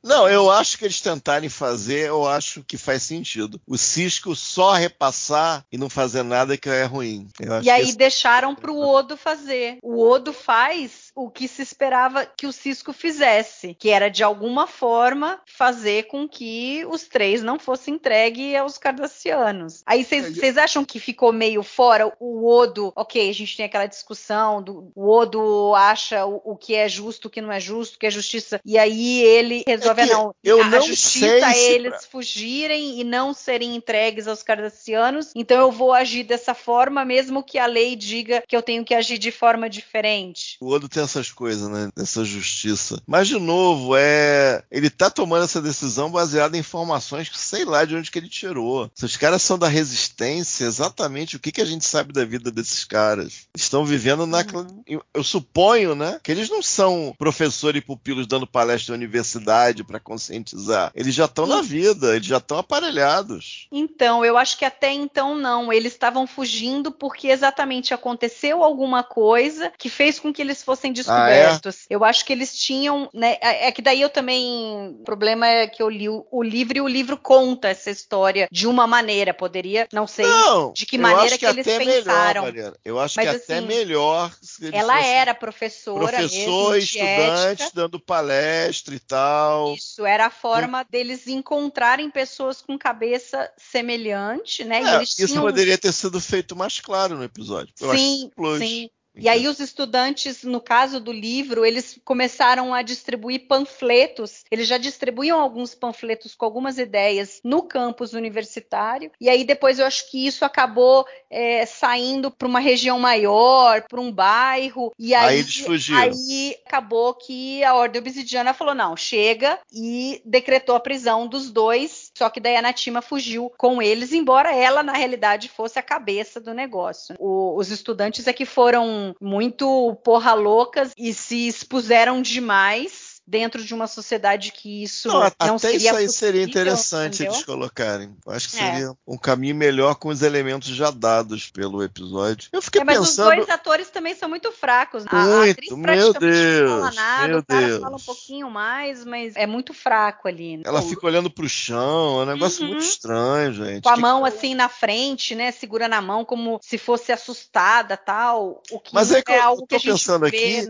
[0.04, 0.20] não.
[0.20, 3.62] Não, eu acho que eles tentarem fazer, eu acho que faz sentido.
[3.68, 7.28] O Cisco só repassar e não fazer nada que é ruim.
[7.64, 7.98] E aí esse...
[7.98, 9.78] deixaram para o Odo fazer.
[9.84, 14.68] O Odo faz o que se esperava que o Cisco fizesse, que era de alguma
[14.68, 19.82] forma fazer com que os três não fossem entregues aos cardassianos.
[19.86, 22.94] Aí vocês é, acham que ficou meio fora o Odo?
[22.96, 27.28] Ok, a gente tem aquela discussão do o Odo acha o, o que é justo,
[27.28, 30.34] o que não é justo, o que é justiça, e aí ele resolve é não.
[30.44, 32.02] Eu a, não justiça é eles pra...
[32.12, 35.32] fugirem e não serem entregues aos cardassianos.
[35.36, 38.94] Então eu vou agir dessa forma mesmo que a lei diga que eu tenho que
[38.94, 40.58] agir de forma diferente.
[40.62, 41.90] O Odo tem essas coisas, né?
[41.98, 43.02] Essa justiça.
[43.08, 44.64] Mas, de novo, é.
[44.72, 48.30] Ele tá tomando essa decisão baseada em informações que sei lá de onde que ele
[48.30, 48.90] tirou.
[48.96, 52.52] Se os caras são da resistência, exatamente o que, que a gente sabe da vida
[52.52, 53.48] desses caras?
[53.56, 54.40] Estão vivendo na.
[54.40, 55.02] Uhum.
[55.14, 56.20] Eu suponho, né?
[56.24, 60.92] Que eles não são professor e pupilos dando palestra na universidade para conscientizar.
[60.96, 63.68] Eles já estão na vida, eles já estão aparelhados.
[63.72, 65.72] Então, eu acho que até então não.
[65.72, 71.82] Eles estavam fugindo porque exatamente aconteceu alguma coisa que fez com que eles fossem descobertos.
[71.82, 71.96] Ah, é?
[71.96, 73.38] Eu acho que eles tinham, né?
[73.42, 74.96] É, é que daí eu também.
[75.00, 78.48] O problema é que eu li o, o livro e o livro conta essa história
[78.52, 79.34] de uma maneira.
[79.34, 82.44] Poderia, não sei não, de que maneira que, que, eles pensaram.
[82.44, 84.32] Melhor, eu acho Mas, que assim, até melhor.
[84.72, 86.18] ela era professora.
[86.18, 89.74] Professor, mesmo, estudante, dando palestra e tal.
[89.74, 94.80] Isso, era a forma deles encontrarem pessoas com cabeça semelhante, né?
[94.84, 95.42] É, isso tinham...
[95.42, 97.74] poderia ter sido feito mais claro no episódio.
[97.82, 98.90] Eu sim, sim.
[99.16, 104.44] E aí os estudantes, no caso do livro, eles começaram a distribuir panfletos.
[104.50, 109.12] Eles já distribuíam alguns panfletos com algumas ideias no campus universitário.
[109.20, 114.00] E aí depois eu acho que isso acabou é, saindo para uma região maior, para
[114.00, 114.94] um bairro.
[114.98, 116.00] E aí, aí, eles fugiram.
[116.00, 122.12] aí acabou que a Ordem Obsidiana falou: não, chega e decretou a prisão dos dois.
[122.18, 126.40] Só que daí a Natima fugiu com eles, embora ela, na realidade, fosse a cabeça
[126.40, 127.16] do negócio.
[127.20, 133.76] O, os estudantes é que foram muito porra loucas e se expuseram demais dentro de
[133.76, 137.34] uma sociedade que isso não, não até seria isso aí possível, seria interessante entendeu?
[137.34, 138.18] eles colocarem.
[138.28, 138.60] Acho que é.
[138.60, 138.92] seria é.
[139.08, 142.50] um caminho melhor com os elementos já dados pelo episódio.
[142.52, 143.28] Eu fiquei é, mas pensando.
[143.28, 145.04] Mas os dois atores também são muito fracos.
[145.04, 147.82] Muito, a atriz meu Deus, não fala nada, meu o cara Deus.
[147.82, 150.62] fala um pouquinho mais, mas é muito fraco ali.
[150.66, 152.72] Ela fica olhando pro chão, é um negócio uhum.
[152.72, 153.84] muito estranho, gente.
[153.84, 157.96] Com a que mão assim na frente, né, segurando a mão como se fosse assustada,
[157.96, 158.64] tal.
[158.72, 160.68] O que mas é, que é algo que a gente pensando aqui,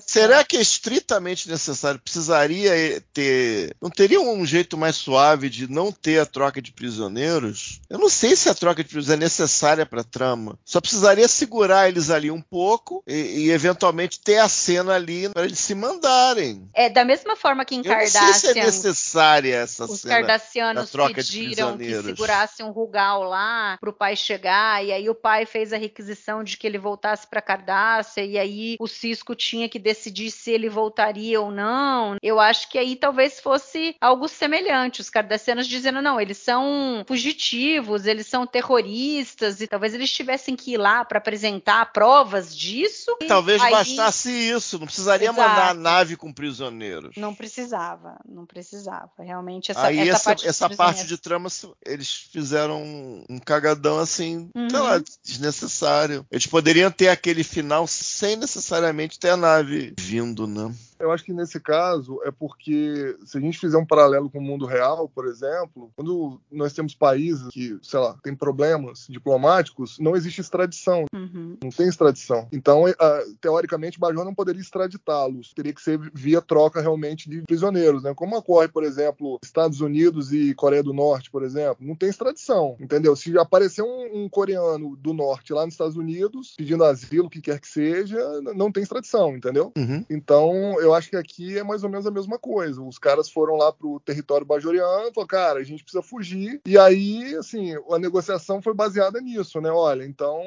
[0.00, 1.97] será que é estritamente necessário?
[2.02, 3.74] Precisaria ter.
[3.80, 7.80] Não teria um jeito mais suave de não ter a troca de prisioneiros?
[7.88, 10.58] Eu não sei se a troca de prisioneiros é necessária para a trama.
[10.64, 15.44] Só precisaria segurar eles ali um pouco e, e eventualmente ter a cena ali para
[15.44, 16.68] eles se mandarem.
[16.74, 18.20] É, da mesma forma que em Cardassian.
[18.20, 20.14] Não sei se é necessária essa os cena.
[20.14, 25.14] Os Cardassianos pediram que segurasse um Rugal lá para o pai chegar, e aí o
[25.14, 29.68] pai fez a requisição de que ele voltasse para Cardassia, e aí o Cisco tinha
[29.68, 31.77] que decidir se ele voltaria ou não.
[32.22, 35.00] Eu acho que aí talvez fosse algo semelhante.
[35.00, 40.72] Os cardassianos dizendo, não, eles são fugitivos, eles são terroristas, e talvez eles tivessem que
[40.72, 43.16] ir lá para apresentar provas disso.
[43.26, 43.70] Talvez aí...
[43.70, 45.48] bastasse isso, não precisaria Exato.
[45.48, 47.16] mandar a nave com prisioneiros.
[47.16, 49.10] Não precisava, não precisava.
[49.18, 51.48] Realmente, essa, aí essa, essa parte, essa parte de trama,
[51.84, 52.82] eles fizeram
[53.28, 54.70] um cagadão assim, uhum.
[54.70, 56.26] sei lá, desnecessário.
[56.30, 60.72] Eles poderiam ter aquele final sem necessariamente ter a nave vindo, né?
[60.98, 64.42] Eu acho que nesse caso é porque se a gente fizer um paralelo com o
[64.42, 70.16] mundo real, por exemplo, quando nós temos países que, sei lá, tem problemas diplomáticos, não
[70.16, 71.04] existe extradição.
[71.14, 71.56] Uhum.
[71.62, 72.48] Não tem extradição.
[72.52, 75.52] Então, uh, teoricamente, Bajor não poderia extraditá-los.
[75.54, 78.12] Teria que ser via troca realmente de prisioneiros, né?
[78.14, 81.86] Como ocorre, por exemplo, Estados Unidos e Coreia do Norte, por exemplo.
[81.86, 83.14] Não tem extradição, entendeu?
[83.14, 87.40] Se aparecer um, um coreano do norte lá nos Estados Unidos pedindo asilo, o que
[87.40, 88.18] quer que seja,
[88.54, 89.72] não tem extradição, entendeu?
[89.76, 90.04] Uhum.
[90.08, 92.82] Então, eu acho que aqui é mais ou menos a mesma coisa.
[92.82, 96.60] Os caras foram lá pro território bajoriano, falaram, cara, a gente precisa fugir.
[96.66, 99.70] E aí, assim, a negociação foi baseada nisso, né?
[99.70, 100.40] Olha, então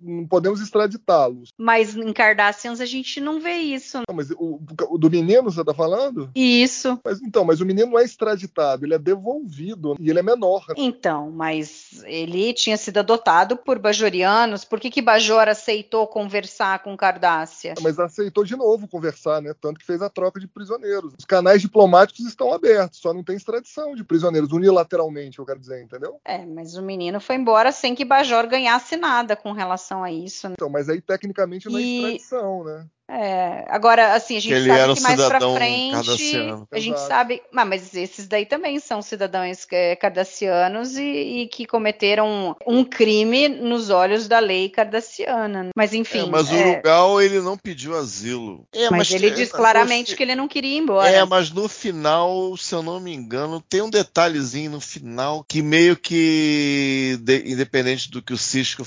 [0.00, 1.50] não podemos extraditá-los.
[1.58, 3.98] Mas em Cardassians a gente não vê isso.
[4.08, 6.30] Não, mas o, o, do menino você tá falando?
[6.34, 6.98] Isso.
[7.04, 10.64] Mas então, mas o menino não é extraditado, ele é devolvido e ele é menor.
[10.76, 14.64] Então, mas ele tinha sido adotado por bajorianos.
[14.64, 17.74] Por que que Bajor aceitou conversar com Cardassia?
[17.80, 19.54] Mas aceitou de novo conversar, né?
[19.60, 21.14] Tanto que fez a troca de prisioneiros.
[21.18, 25.82] Os canais diplomáticos estão abertos, só não tem extradição de prisioneiros unilateralmente, eu quero dizer,
[25.82, 26.20] entendeu?
[26.24, 30.48] É, mas o menino foi embora sem que Bajor ganhasse nada com relação a isso.
[30.48, 30.54] Né?
[30.56, 31.96] Então, mas aí tecnicamente não é e...
[31.96, 32.86] extradição, né?
[33.08, 36.68] É, agora, assim, a gente Ele sabe era um que mais pra frente cardassiano.
[36.72, 37.08] a gente Exato.
[37.08, 37.42] sabe.
[37.54, 41.02] Ah, mas esses daí também são cidadãos é, cardassianos e,
[41.42, 45.64] e que cometeram um crime nos olhos da lei cardassiana.
[45.64, 45.70] né?
[45.76, 46.26] Mas enfim.
[46.26, 48.66] É, mas o é, Urugal, ele não pediu asilo.
[48.72, 51.08] É, mas ele diz claramente que ele não queria ir embora.
[51.08, 55.62] É, mas no final, se eu não me engano, tem um detalhezinho no final que
[55.62, 58.84] meio que, de- independente do que o Cisco.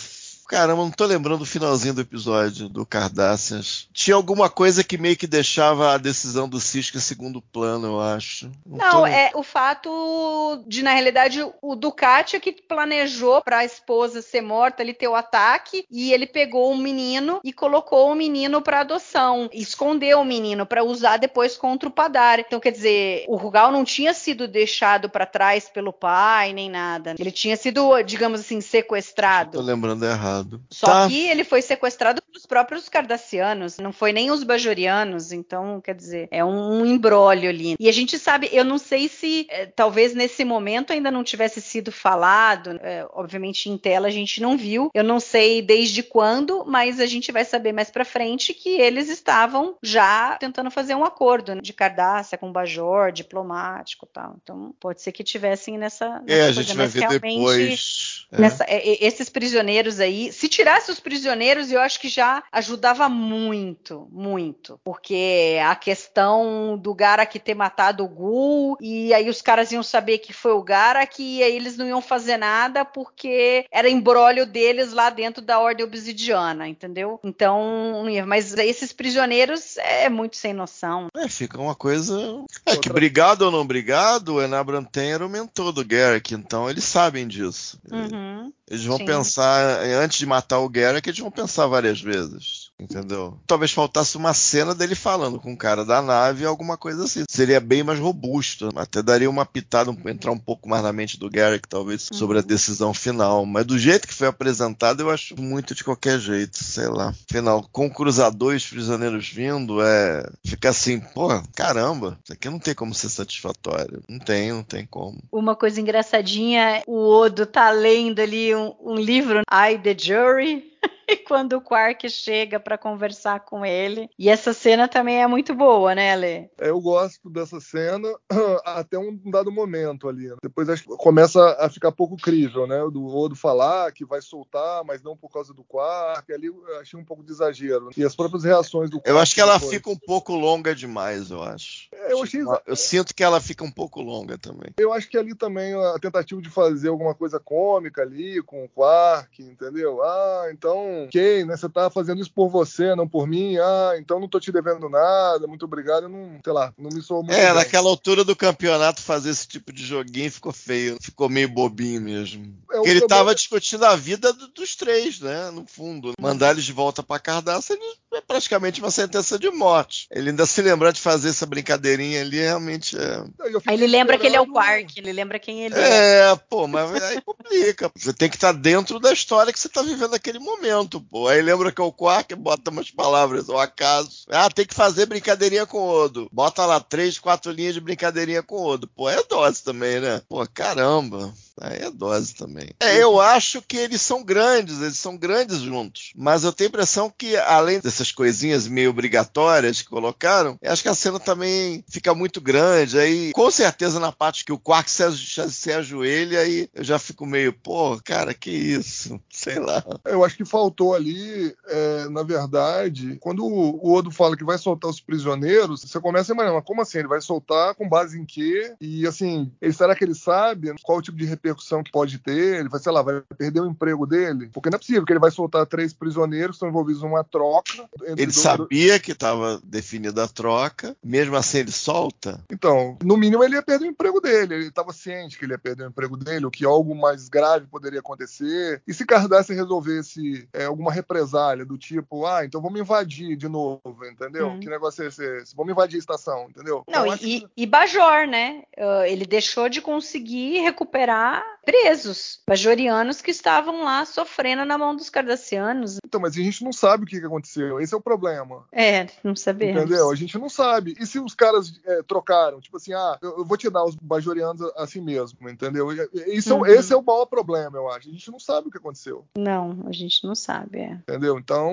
[0.50, 3.88] Caramba, não tô lembrando o finalzinho do episódio do Cardassians.
[3.94, 8.02] Tinha alguma coisa que meio que deixava a decisão do Cisco em segundo plano, eu
[8.02, 8.50] acho.
[8.66, 13.66] Não, tô- é o fato de, na realidade, o Ducati é que planejou para a
[13.66, 18.16] esposa ser morta, ele ter o ataque, e ele pegou o menino e colocou o
[18.16, 22.40] menino para adoção, escondeu o menino para usar depois contra o Padar.
[22.40, 27.14] Então, quer dizer, o Rugal não tinha sido deixado para trás pelo pai, nem nada.
[27.20, 29.62] Ele tinha sido, digamos assim, Tô sequestrado.
[29.62, 30.39] lembrando errado.
[30.70, 31.08] Só Tá.
[31.08, 36.28] que ele foi sequestrado pelos próprios cardassianos, não foi nem os bajorianos, então, quer dizer,
[36.32, 37.76] é um, imbróglio ali.
[37.80, 41.62] E a gente sabe, eu não sei se eh, talvez nesse momento ainda não tivesse
[41.62, 46.64] sido falado, eh, obviamente em tela a gente não viu, eu não sei desde quando,
[46.66, 51.04] mas a gente vai saber mais pra frente que eles estavam já tentando fazer um
[51.04, 54.36] acordo né, de Cardassia com o Bajor, diplomático e tal.
[54.42, 56.22] Então, pode ser que tivessem nessa.
[56.28, 58.28] É, a nessa gente coisa, vai ver depois.
[58.32, 58.42] É.
[58.42, 63.08] Nessa- é, é, esses prisioneiros aí, se tirasse os prisioneiros, eu acho que já ajudava
[63.10, 64.80] muito, muito.
[64.84, 70.20] Porque a questão do Garak ter matado o Gul, e aí os caras iam saber
[70.20, 74.94] que foi o Garak, e aí eles não iam fazer nada porque era embrólio deles
[74.94, 77.20] lá dentro da Ordem Obsidiana, entendeu?
[77.24, 78.26] Então, não ia.
[78.26, 81.08] mas esses prisioneiros é muito sem noção.
[81.16, 82.44] É, fica uma coisa.
[82.66, 86.70] É que Outra- brigado ou não brigado, o Enabranten era o mentor do Garrick, então
[86.70, 87.80] eles sabem disso.
[87.92, 88.52] Uhum.
[88.70, 89.06] Eles vão Sim.
[89.06, 92.59] pensar, antes de matar o Garrick, eles vão pensar várias vezes.
[92.80, 93.38] Entendeu?
[93.46, 97.24] Talvez faltasse uma cena dele falando com o cara da nave, alguma coisa assim.
[97.30, 98.70] Seria bem mais robusto.
[98.76, 102.42] Até daria uma pitada, entrar um pouco mais na mente do Garrick, talvez, sobre a
[102.42, 103.46] decisão final.
[103.46, 107.14] Mas do jeito que foi apresentado, eu acho muito de qualquer jeito, sei lá.
[107.30, 110.24] Final, com o cruzador e os prisioneiros vindo, é.
[110.46, 114.02] Fica assim, pô, caramba, isso aqui não tem como ser satisfatório.
[114.08, 115.18] Não tem, não tem como.
[115.32, 120.72] Uma coisa engraçadinha, o Odo tá lendo ali um, um livro, I the Jury,
[121.10, 124.10] e quando o Quark chega pra conversar com ele.
[124.18, 126.36] E essa cena também é muito boa, né, Lê?
[126.60, 128.08] É, Eu gosto dessa cena
[128.66, 130.28] até um dado momento ali.
[130.28, 130.36] né?
[130.44, 132.80] Depois acho que começa a ficar pouco crível, né?
[132.92, 136.32] Do Odo falar que vai soltar, mas não por causa do Quark.
[136.32, 137.90] Ali eu achei um pouco de exagero.
[137.96, 139.74] E as próprias reações do Eu Quark acho que ela depois.
[139.74, 141.90] fica um pouco longa demais, eu acho.
[142.10, 144.72] Eu achei Eu sinto que ela fica um pouco longa também.
[144.78, 148.70] Eu acho que ali também a tentativa de fazer alguma coisa cômica ali com o
[148.70, 150.02] Quark, entendeu?
[150.04, 151.56] Ah, então, ok, né?
[151.58, 153.58] Você tá fazendo isso por você, não por mim.
[153.58, 156.04] Ah, então não tô te devendo nada, muito obrigado.
[156.04, 157.34] Eu não, sei lá, não me sou muito.
[157.36, 157.54] É, bem.
[157.56, 160.98] naquela altura do campeonato fazer esse tipo de joguinho ficou feio.
[161.02, 162.44] Ficou meio bobinho mesmo.
[162.72, 165.52] É, ele problema- tava discutindo a vida do- dos três, né?
[165.52, 166.14] No fundo.
[166.20, 167.84] Mandar eles de volta pra Cardaça ele-
[168.20, 170.08] é praticamente uma sentença de morte.
[170.12, 173.24] Ele ainda se lembrar de fazer essa brincadeirinha ali, realmente é.
[173.66, 176.32] Aí ele lembra que ele é o Quark, ele lembra quem ele é.
[176.32, 177.92] É, pô, mas aí complica.
[177.96, 181.28] Você tem que estar dentro da história que você tá vivendo naquele momento, pô.
[181.28, 184.26] Aí lembra que é o Quark, bota umas palavras, ao acaso.
[184.30, 186.30] Ah, tem que fazer brincadeirinha com o Odo.
[186.32, 188.88] Bota lá três, quatro linhas de brincadeirinha com o Odo.
[188.88, 190.22] Pô, é dose também, né?
[190.28, 191.34] Pô, caramba.
[191.62, 192.70] Aí é dose também.
[192.80, 196.12] É, eu acho que eles são grandes, eles são grandes juntos.
[196.16, 200.84] Mas eu tenho a impressão que, além dessas coisinhas meio obrigatórias que colocaram, eu acho
[200.84, 202.98] que a cena também fica muito grande.
[203.00, 205.04] Aí, com certeza, na parte que o Quark se,
[205.50, 209.20] se ajoelha, aí eu já fico meio, pô, cara, que isso?
[209.30, 209.84] Sei lá.
[210.06, 214.90] Eu acho que faltou ali, é, na verdade, quando o Odo fala que vai soltar
[214.90, 217.00] os prisioneiros, você começa a imaginar, como assim?
[217.00, 218.74] Ele vai soltar com base em quê?
[218.80, 222.60] E assim, ele, será que ele sabe qual o tipo de repercussão que pode ter?
[222.60, 224.50] Ele vai, sei lá, vai perder o emprego dele?
[224.54, 227.88] Porque não é possível que ele vai soltar três prisioneiros que estão envolvidos numa troca.
[228.04, 228.36] Ele dois...
[228.36, 232.44] sabia que estava definida a troca, mesmo assim ele solta?
[232.52, 235.60] Então, no mínimo ele ia perder o emprego dele, ele estava ciente que ele ia
[235.60, 238.82] perder o emprego dele, o que algo mais grave poderia acontecer.
[238.88, 244.06] E se Cardácia resolvesse é, alguma represália do tipo, ah, então vamos invadir de novo,
[244.10, 244.50] entendeu?
[244.50, 244.60] Hum.
[244.60, 245.56] Que negócio é esse?
[245.56, 246.84] Vamos invadir a estação, entendeu?
[246.88, 247.48] Não, e, que...
[247.56, 248.64] e Bajor, né?
[248.78, 251.29] Uh, ele deixou de conseguir recuperar
[251.70, 255.98] presos bajorianos que estavam lá sofrendo na mão dos cardassianos.
[256.04, 257.80] Então, mas a gente não sabe o que aconteceu.
[257.80, 258.66] Esse é o problema.
[258.72, 259.84] É, não sabemos.
[259.84, 260.10] Entendeu?
[260.10, 260.96] A gente não sabe.
[261.00, 262.60] E se os caras é, trocaram?
[262.60, 265.90] Tipo assim, ah, eu, vou te dar os bajorianos assim mesmo, entendeu?
[266.28, 266.66] Isso, uhum.
[266.66, 268.10] Esse é o maior problema, eu acho.
[268.10, 269.26] A gente não sabe o que aconteceu.
[269.38, 270.94] Não, a gente não sabe, é.
[270.94, 271.38] Entendeu?
[271.38, 271.72] Então,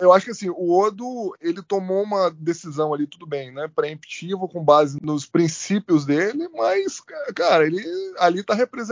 [0.00, 3.70] eu acho que assim, o Odo, ele tomou uma decisão ali, tudo bem, né?
[3.72, 7.00] Preemptivo, com base nos princípios dele, mas,
[7.34, 7.80] cara, ele
[8.18, 8.87] ali tá representando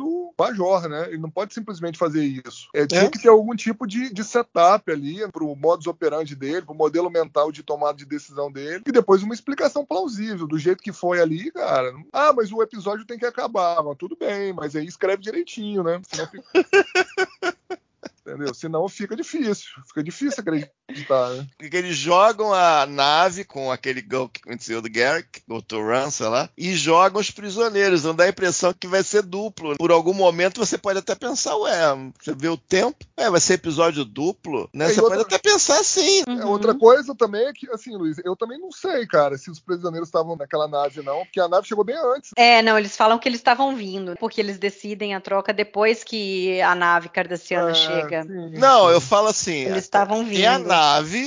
[0.00, 1.08] o Bajor, né?
[1.08, 2.68] Ele não pode simplesmente fazer isso.
[2.74, 3.10] É, tinha é.
[3.10, 7.50] que ter algum tipo de, de setup ali pro modus operandi dele, pro modelo mental
[7.50, 11.50] de tomada de decisão dele, e depois uma explicação plausível, do jeito que foi ali,
[11.50, 11.94] cara.
[12.12, 13.82] Ah, mas o episódio tem que acabar.
[13.82, 16.00] Mas tudo bem, mas aí escreve direitinho, né?
[16.08, 16.44] Senão fica...
[18.20, 18.54] entendeu?
[18.54, 21.46] Senão fica difícil, fica difícil acreditar, né?
[21.58, 26.28] Porque eles jogam a nave com aquele gol que aconteceu do Garrick, o Turan, sei
[26.28, 29.76] lá, e jogam os prisioneiros, não dá a impressão que vai ser duplo.
[29.76, 31.78] Por algum momento você pode até pensar, ué,
[32.18, 34.86] você vê o tempo, é, vai ser episódio duplo, né?
[34.86, 35.18] É, você outra...
[35.18, 36.22] pode até pensar assim.
[36.26, 36.48] Uhum.
[36.48, 40.08] Outra coisa também é que, assim, Luiz, eu também não sei, cara, se os prisioneiros
[40.08, 42.30] estavam naquela nave, não, porque a nave chegou bem antes.
[42.36, 46.60] É, não, eles falam que eles estavam vindo, porque eles decidem a troca depois que
[46.62, 48.24] a nave cardassiana é, chega.
[48.24, 49.64] Não, eu falo assim.
[49.64, 50.36] Eles estavam vindo.
[50.36, 50.77] Tem a nave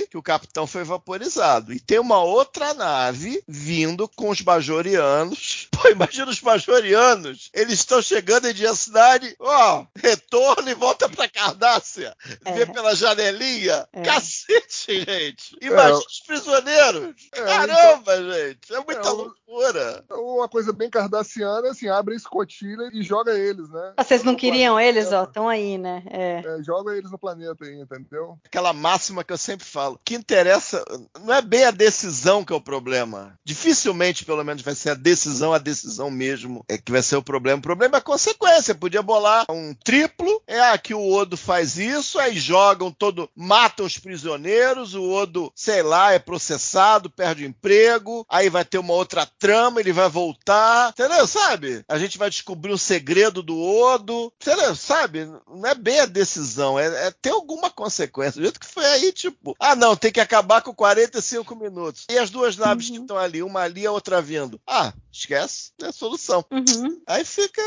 [0.10, 1.74] que o capitão foi vaporizado.
[1.74, 5.68] E tem uma outra nave vindo com os bajorianos.
[5.72, 7.50] Pô, imagina os bajorianos.
[7.54, 9.36] Eles estão chegando em dia cidade.
[9.40, 12.16] Ó, retorna e volta pra Cardácia.
[12.46, 12.52] É.
[12.54, 13.88] Vê pela janelinha.
[13.94, 14.02] É.
[14.02, 15.58] Cacete, gente.
[15.62, 15.94] Imagina é.
[15.94, 17.16] os prisioneiros.
[17.34, 18.32] É, Caramba, então...
[18.32, 18.74] gente.
[18.74, 20.06] É muita é, loucura.
[20.12, 23.94] Uma coisa bem cardaciana, assim, abre a escotilha e joga eles, né?
[23.98, 26.04] Vocês não queriam eles, ó, estão aí, né?
[26.10, 26.42] É.
[26.64, 28.38] joga eles no planeta aí, entendeu?
[28.46, 30.00] Aquela máxima que eu sempre falo.
[30.06, 30.84] Que interessa
[31.20, 33.38] não é bem a decisão que é o problema.
[33.44, 37.24] Dificilmente, pelo menos, vai ser a decisão, a decisão mesmo é que vai ser o
[37.24, 37.60] problema.
[37.60, 38.76] O problema é a consequência.
[38.76, 43.98] Podia bolar um triplo, é aqui o Odo faz isso, aí jogam todo, matam os
[43.98, 49.26] prisioneiros, o Odo, sei lá, é processado, perde o emprego, aí vai ter uma outra
[49.26, 51.26] trama, ele vai voltar, entendeu?
[51.28, 51.84] Sabe?
[51.88, 54.76] A gente vai descobrir o segredo do Odo, entendeu?
[54.76, 55.26] Sabe?
[55.48, 58.40] Não é bem a decisão, é, é ter alguma consequência.
[58.40, 62.06] Do jeito que foi aí, tipo, ah, não, tem que acabar com 45 minutos.
[62.10, 62.96] E as duas naves uhum.
[62.96, 64.60] que estão ali, uma ali e a outra vindo.
[64.68, 66.44] Ah, esquece, é a solução.
[66.52, 67.02] Uhum.
[67.08, 67.62] Aí fica.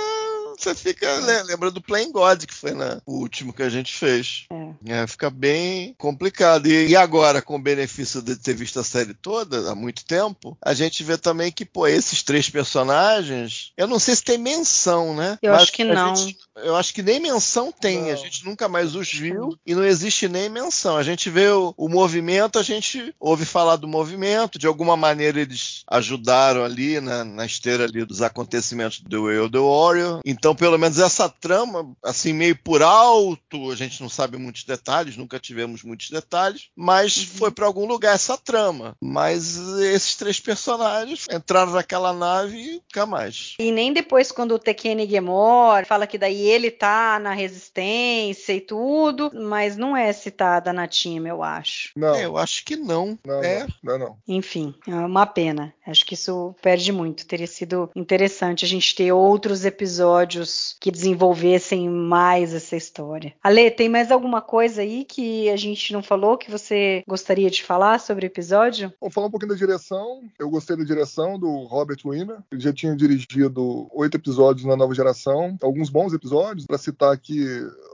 [0.58, 1.42] Você fica é.
[1.42, 4.46] lembrando do Playing God, que foi na, o último que a gente fez.
[4.86, 5.02] É.
[5.02, 6.66] é fica bem complicado.
[6.66, 10.56] E, e, agora, com o benefício de ter visto a série toda há muito tempo,
[10.62, 13.72] a gente vê também que, pô, esses três personagens.
[13.76, 15.38] Eu não sei se tem menção, né?
[15.42, 16.14] Eu Mas acho que não.
[16.14, 18.02] Gente, eu acho que nem menção tem.
[18.02, 18.10] Não.
[18.10, 20.96] A gente nunca mais os viu e não existe nem menção.
[20.96, 25.40] A gente vê o, o movimento, a gente ouve falar do movimento, de alguma maneira
[25.40, 30.20] eles ajudaram ali na, na esteira ali dos acontecimentos do Way of the Warrior.
[30.24, 35.16] Então, pelo menos essa trama, assim, meio por alto, a gente não sabe muitos detalhes,
[35.16, 37.24] nunca tivemos muitos detalhes, mas uhum.
[37.38, 38.96] foi para algum lugar essa trama.
[39.00, 43.54] Mas esses três personagens entraram naquela nave e nunca mais.
[43.58, 48.60] E nem depois, quando o Tekene Gemor fala que daí ele tá na resistência e
[48.60, 51.90] tudo, mas não é citada na time, eu acho.
[51.96, 52.14] Não.
[52.14, 53.18] É, eu acho que não.
[53.24, 53.66] Não, é.
[53.82, 55.72] não, não, Enfim, é uma pena.
[55.86, 57.26] Acho que isso perde muito.
[57.26, 63.34] Teria sido interessante a gente ter outros episódios que desenvolvessem mais essa história.
[63.42, 67.62] Ale, tem mais alguma coisa aí que a gente não falou que você gostaria de
[67.62, 68.92] falar sobre o episódio?
[69.00, 70.22] Vou falar um pouquinho da direção.
[70.38, 72.38] Eu gostei da direção do Robert Wiener.
[72.50, 77.12] Ele já tinha dirigido oito episódios na nova geração, alguns bons episódios episódios, para citar
[77.12, 77.46] aqui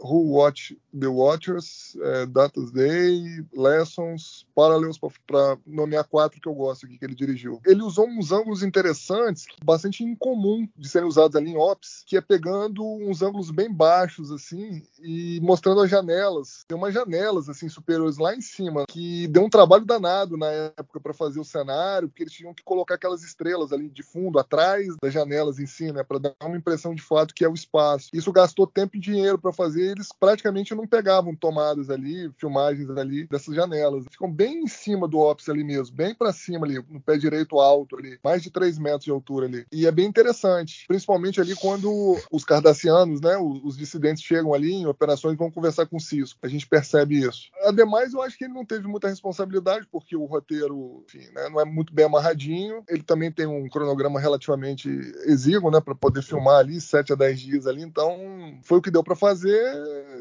[0.02, 6.86] Who Watch the Watchers, é, Data's Day, Lessons, Parallels, para nomear quatro que eu gosto
[6.86, 7.60] aqui que ele dirigiu.
[7.66, 12.20] Ele usou uns ângulos interessantes, bastante incomum de serem usados ali em Ops, que é
[12.20, 16.64] pegando uns ângulos bem baixos, assim, e mostrando as janelas.
[16.66, 21.00] Tem umas janelas, assim, superiores lá em cima, que deu um trabalho danado na época
[21.00, 24.96] para fazer o cenário, porque eles tinham que colocar aquelas estrelas ali de fundo, atrás
[25.02, 28.08] das janelas em si, né, para dar uma impressão de fato que é o espaço.
[28.12, 33.26] Isso gastou tempo e dinheiro para fazer, eles praticamente não pegavam tomadas ali, filmagens ali
[33.26, 34.04] dessas janelas.
[34.10, 37.58] Ficam bem em cima do Ops ali mesmo, bem para cima ali, no pé direito
[37.58, 39.66] alto ali, mais de 3 metros de altura ali.
[39.72, 44.72] E é bem interessante, principalmente ali quando os cardassianos, né, os, os dissidentes chegam ali
[44.72, 46.38] em operações vão conversar com o Cisco.
[46.42, 47.50] A gente percebe isso.
[47.64, 51.60] Ademais, eu acho que ele não teve muita responsabilidade, porque o roteiro, enfim, né, não
[51.60, 52.84] é muito bem amarradinho.
[52.88, 54.88] Ele também tem um cronograma relativamente
[55.24, 57.82] exíguo, né, para poder filmar ali 7 a 10 dias ali.
[57.82, 58.16] Então,
[58.62, 59.74] foi o que deu para fazer,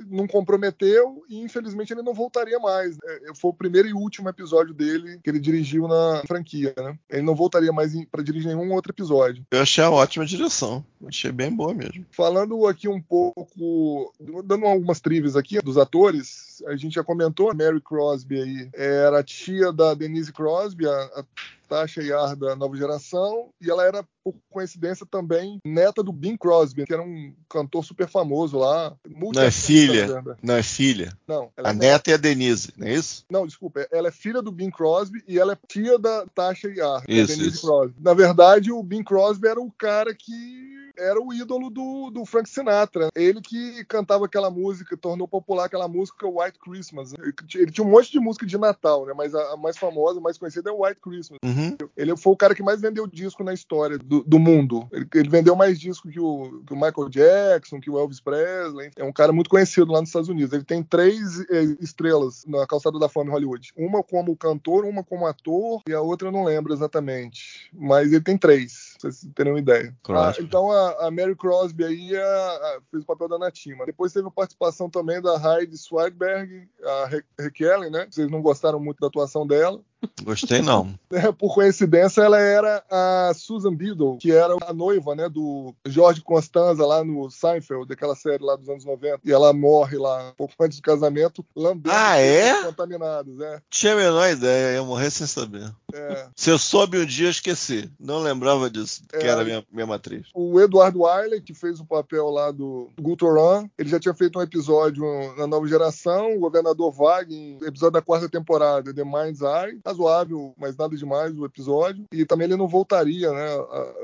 [0.08, 2.98] não comprometeu e infelizmente ele não voltaria mais.
[3.04, 6.98] É, foi o primeiro e último episódio dele que ele dirigiu na franquia, né?
[7.10, 9.46] Ele não voltaria mais para dirigir nenhum outro episódio.
[9.52, 10.84] Eu achei a ótima direção.
[11.06, 12.06] Achei bem boa mesmo.
[12.12, 17.54] Falando aqui um pouco, dando algumas trivias aqui dos atores, a gente já comentou, a
[17.54, 21.24] Mary Crosby aí era tia da Denise Crosby, a, a
[21.70, 26.86] Tasha Yar da nova geração, e ela era, por coincidência, também neta do Bing Crosby,
[26.86, 28.96] que era um cantor super famoso lá.
[29.08, 30.24] Não é filha.
[30.42, 31.16] Não é filha.
[31.28, 31.52] Não.
[31.56, 33.24] a é neta é a Denise, não é isso?
[33.30, 33.88] Não, desculpa.
[33.92, 37.36] Ela é filha do Bing Crosby e ela é tia da Tasha Yar, isso, da
[37.36, 37.68] Denise isso.
[37.68, 37.96] Crosby.
[38.00, 42.50] Na verdade, o Bing Crosby era o cara que era o ídolo do, do Frank
[42.50, 43.08] Sinatra.
[43.16, 47.14] Ele que cantava aquela música, tornou popular aquela música White Christmas.
[47.54, 49.14] Ele tinha um monte de música de Natal, né?
[49.16, 51.40] Mas a, a mais famosa, a mais conhecida é o White Christmas.
[51.44, 51.78] Uhum.
[51.96, 54.88] Ele foi o cara que mais vendeu disco na história do, do mundo.
[54.92, 58.92] Ele, ele, vendeu mais disco que o, que o, Michael Jackson, que o Elvis Presley.
[58.98, 60.54] É um cara muito conhecido lá nos Estados Unidos.
[60.54, 63.72] Ele tem três é, estrelas na calçada da fama em Hollywood.
[63.78, 67.70] Uma como cantor, uma como ator e a outra eu não lembro exatamente.
[67.74, 69.96] Mas ele tem três, pra vocês terem uma ideia.
[70.10, 73.86] Ah, então a, a, Mary Crosby aí a, a, fez o papel da Natima.
[73.86, 78.08] Depois teve a participação também da Heidi Swagberg, a Raquel, né?
[78.10, 79.82] Vocês não gostaram muito da atuação dela.
[80.24, 80.98] Gostei não.
[81.12, 86.22] É, por coincidência, ela era a Susan Biddle, que era a noiva, né, do Jorge
[86.22, 89.22] Constanza lá no Seinfeld, daquela série lá dos anos 90.
[89.26, 92.64] E ela morre lá, um pouco antes do casamento, lambendo ah, é?
[92.64, 93.60] contaminados, é.
[93.72, 95.74] Tinha a menor ideia, ia morrer sem saber.
[95.92, 96.28] É.
[96.36, 97.92] Se eu soube um dia, eu esqueci.
[98.00, 99.28] Não lembrava disso, que É.
[99.28, 100.28] era a minha, minha matriz.
[100.36, 104.44] O Eduardo Wiley, que fez o papel lá do Gutoran, ele já tinha feito um
[104.44, 105.04] episódio
[105.36, 109.80] na nova geração, o governador Wagner, episódio da quarta temporada, The Mind's Eye.
[109.90, 112.06] Razoável, mas nada demais o episódio.
[112.12, 113.48] E também ele não voltaria, né,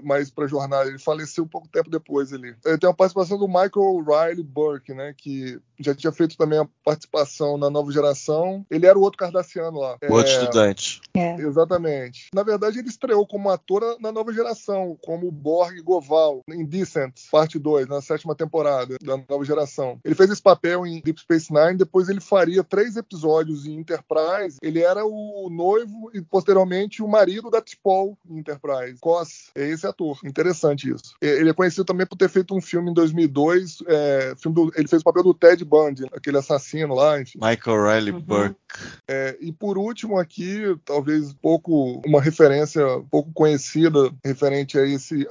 [0.04, 0.90] mais pra jornada.
[0.90, 2.56] Ele faleceu um pouco tempo depois ali.
[2.66, 6.68] Ele tem a participação do Michael Riley Burke, né, que já tinha feito também a
[6.84, 8.66] participação na nova geração.
[8.70, 9.98] Ele era o outro cardassiano lá.
[10.10, 11.02] O outro É, estudante.
[11.40, 12.30] Exatamente.
[12.34, 17.60] Na verdade, ele estreou como ator na nova geração, como Borg Goval, em Decent, parte
[17.60, 20.00] 2, na sétima temporada da nova geração.
[20.04, 24.58] Ele fez esse papel em Deep Space Nine, depois ele faria três episódios em Enterprise.
[24.62, 25.74] Ele era o noivo
[26.13, 28.97] e, posteriormente, o marido da T'Pol Enterprise.
[28.99, 30.19] Cos, é esse ator.
[30.23, 31.15] Interessante isso.
[31.21, 34.88] Ele é conhecido também por ter feito um filme em 2002, é, filme do- ele
[34.88, 37.39] fez o papel do Ted Bundy, aquele assassino lá, enfim.
[37.41, 38.21] Michael Riley Uhum.
[38.21, 38.55] Burke.
[39.07, 45.28] É, e por último aqui, talvez pouco uma referência pouco conhecida referente a esse,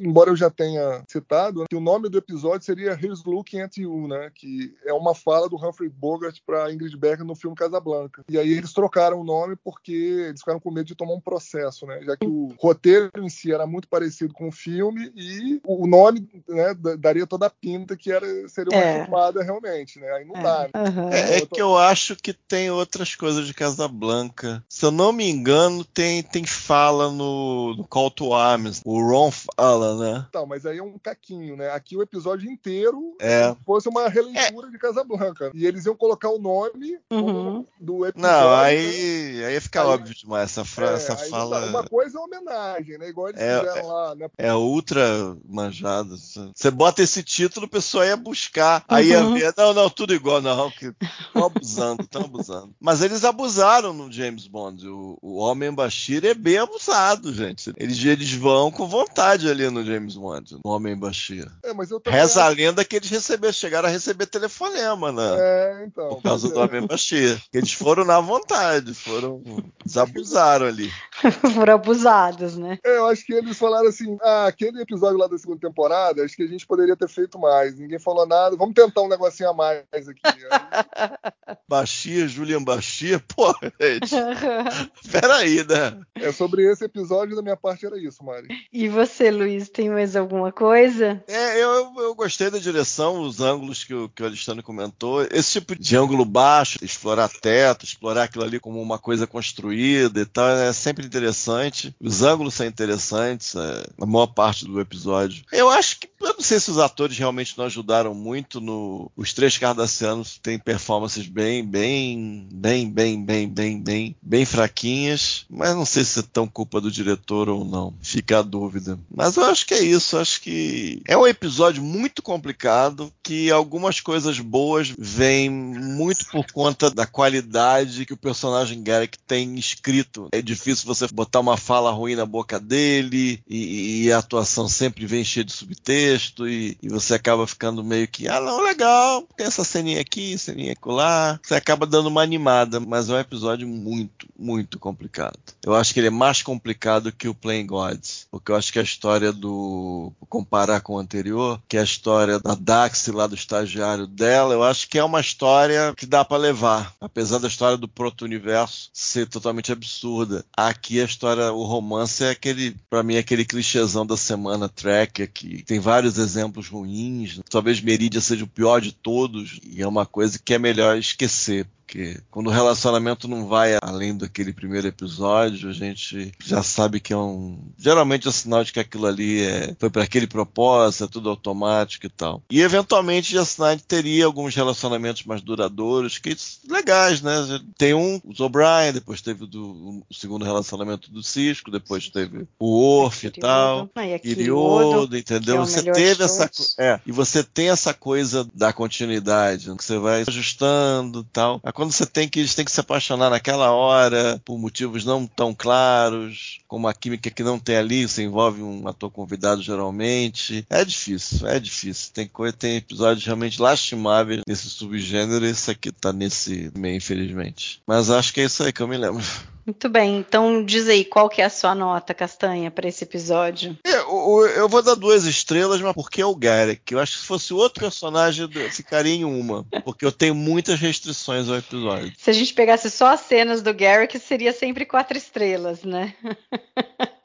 [0.00, 4.08] embora eu já tenha citado, que o nome do episódio seria Here's Looking at You,
[4.08, 4.30] né?
[4.34, 8.22] Que é uma fala do Humphrey Bogart para Ingrid Bergman no filme Casablanca.
[8.28, 11.86] E aí eles trocaram o nome porque eles ficaram com medo de tomar um processo,
[11.86, 12.00] né?
[12.02, 16.28] Já que o roteiro em si era muito parecido com o filme e o nome,
[16.48, 19.04] né, da- daria toda a pinta que era seria uma É.
[19.04, 20.10] chupada realmente, né?
[20.12, 20.62] Aí não dá.
[20.64, 20.70] né?
[20.74, 21.10] Aham.
[21.10, 24.64] É, é tô- que eu acho que tem outras coisas de Casablanca.
[24.68, 28.82] Se eu não me engano, tem, tem fala no, no Call to Arms.
[28.84, 30.26] O Ron fala, né?
[30.28, 31.70] Então, mas aí é um caquinho, né?
[31.70, 33.54] Aqui o episódio inteiro É.
[33.64, 35.50] fosse uma releitura de Casablanca.
[35.54, 37.64] E eles iam colocar o nome Uhum.
[37.80, 38.20] do episódio.
[38.36, 38.62] Não, né?
[38.64, 40.50] aí, aí fica Aí- óbvio demais.
[40.50, 43.08] Essa, fra- É, essa aí fala Uma coisa é homenagem, né?
[43.08, 44.28] Igual eles É, fizeram lá, né?
[44.38, 46.14] é ultra manjada.
[46.54, 48.84] Você bota esse título, o pessoal ia buscar.
[48.88, 49.34] Aí ia Uhum.
[49.34, 49.54] ver.
[49.56, 50.70] Não, não, tudo igual, não.
[50.70, 50.92] Que
[51.26, 52.74] estão abusando, estão abusando.
[52.80, 54.88] Mas eles abusaram no James Bond.
[54.88, 57.70] O, o Homem Bashir é bem abusado, gente.
[57.76, 61.46] Eles, eles vão com vontade ali no James Bond, no Homem Bashir.
[61.62, 65.12] É, mas eu também Reza a acho- lenda que eles receberam, chegaram a receber telefonema,
[65.12, 65.36] né?
[65.38, 66.08] É, então.
[66.08, 66.64] Por causa pois do é.
[66.64, 67.38] Homem Bashir.
[67.52, 69.42] Eles foram na vontade, foram.
[69.84, 70.90] Eles abusaram ali.
[71.54, 72.78] Foram abusados, né?
[72.84, 76.36] É, eu acho que eles falaram assim: ah, aquele episódio lá da segunda temporada, acho
[76.36, 77.74] que a gente poderia ter feito mais.
[77.78, 80.20] Ninguém falou nada, vamos tentar um negocinho a mais aqui.
[81.68, 84.14] Baixia, Julian Baixia, pô, gente.
[85.10, 86.00] Peraí, né?
[86.14, 88.48] É sobre esse episódio da minha parte era isso, Mari.
[88.72, 91.22] E você, Luiz, tem mais alguma coisa?
[91.28, 95.22] É, eu, eu gostei da direção, os ângulos que o, que o Alexandre comentou.
[95.30, 100.26] Esse tipo de ângulo baixo, explorar teto, explorar aquilo ali como uma coisa construída e
[100.26, 101.94] tal, é sempre interessante.
[102.00, 105.44] Os ângulos são interessantes, é, a maior parte do episódio.
[105.52, 109.10] Eu acho que, eu não sei se os atores realmente não ajudaram muito no.
[109.16, 115.74] Os três cardassianos têm performances bem, bem, bem, bem, bem, bem, bem, bem fraquinhas, mas
[115.74, 117.94] não sei se é tão culpa do diretor ou não.
[118.00, 118.98] Fica a dúvida.
[119.14, 124.00] Mas eu acho que é isso, acho que é um episódio muito complicado que algumas
[124.00, 130.28] coisas boas vêm muito por conta da qualidade que o personagem Garrick tem escrito.
[130.32, 135.06] É difícil você botar uma fala ruim na boca dele e, e a atuação sempre
[135.06, 139.46] vem cheia de subtexto e, e, você acaba ficando meio que, ah, não, legal, tem
[139.46, 141.38] essa ceninha aqui, ceninha lá.
[141.42, 145.38] Você acaba dando uma animada, mas é um episódio muito, muito complicado.
[145.64, 148.78] Eu acho que ele é mais complicado que o Playing Gods, porque eu acho que
[148.78, 153.34] a história do comparar com o anterior, que é a história da Dax lá do
[153.34, 157.76] estagiário dela, eu acho que é uma história que dá para levar, apesar da história
[157.76, 160.44] do proto-universo ser totalmente absurda.
[160.56, 165.26] Aqui a história, o romance é aquele, para mim, é aquele clichêzão da semana track,
[165.28, 167.40] que tem vários exemplos ruins.
[167.48, 171.66] Talvez Meridia seja o pior de todos, e é uma coisa que é melhor esquecer
[171.86, 177.12] porque quando o relacionamento não vai além daquele primeiro episódio, a gente já sabe que
[177.12, 177.58] é um.
[177.78, 179.74] Geralmente é um sinal de que aquilo ali é...
[179.78, 182.42] foi para aquele propósito, é tudo automático e tal.
[182.50, 186.36] E eventualmente Jasnine teria alguns relacionamentos mais duradouros, que
[186.68, 187.34] legais, né?
[187.78, 192.48] Tem um, o O'Brien, depois teve o, do, o segundo relacionamento do Cisco, depois teve
[192.58, 193.88] o Orf e tal.
[194.24, 195.56] E Iriodo, entendeu?
[195.56, 196.50] é você teve essa.
[196.78, 201.60] É, e você tem essa coisa da continuidade, que você vai ajustando e tal.
[201.62, 205.54] Aí quando você tem que, têm que se apaixonar naquela hora, por motivos não tão
[205.54, 210.66] claros, como a química que não tem ali, você envolve um ator convidado geralmente.
[210.70, 212.12] É difícil, é difícil.
[212.14, 217.82] Tem tem episódios realmente lastimáveis nesse subgênero, e esse aqui tá nesse meio, infelizmente.
[217.86, 219.22] Mas acho que é isso aí que eu me lembro.
[219.66, 223.76] Muito bem, então diz aí qual que é a sua nota, Castanha, para esse episódio.
[223.82, 226.92] É, o- o- eu vou dar duas estrelas, mas porque é o Garrick.
[226.92, 229.64] Eu acho que se fosse outro personagem, eu ficaria em uma.
[229.84, 232.12] Porque eu tenho muitas restrições ao episódio.
[232.16, 236.14] Se a gente pegasse só as cenas do Garrick, seria sempre quatro estrelas, né?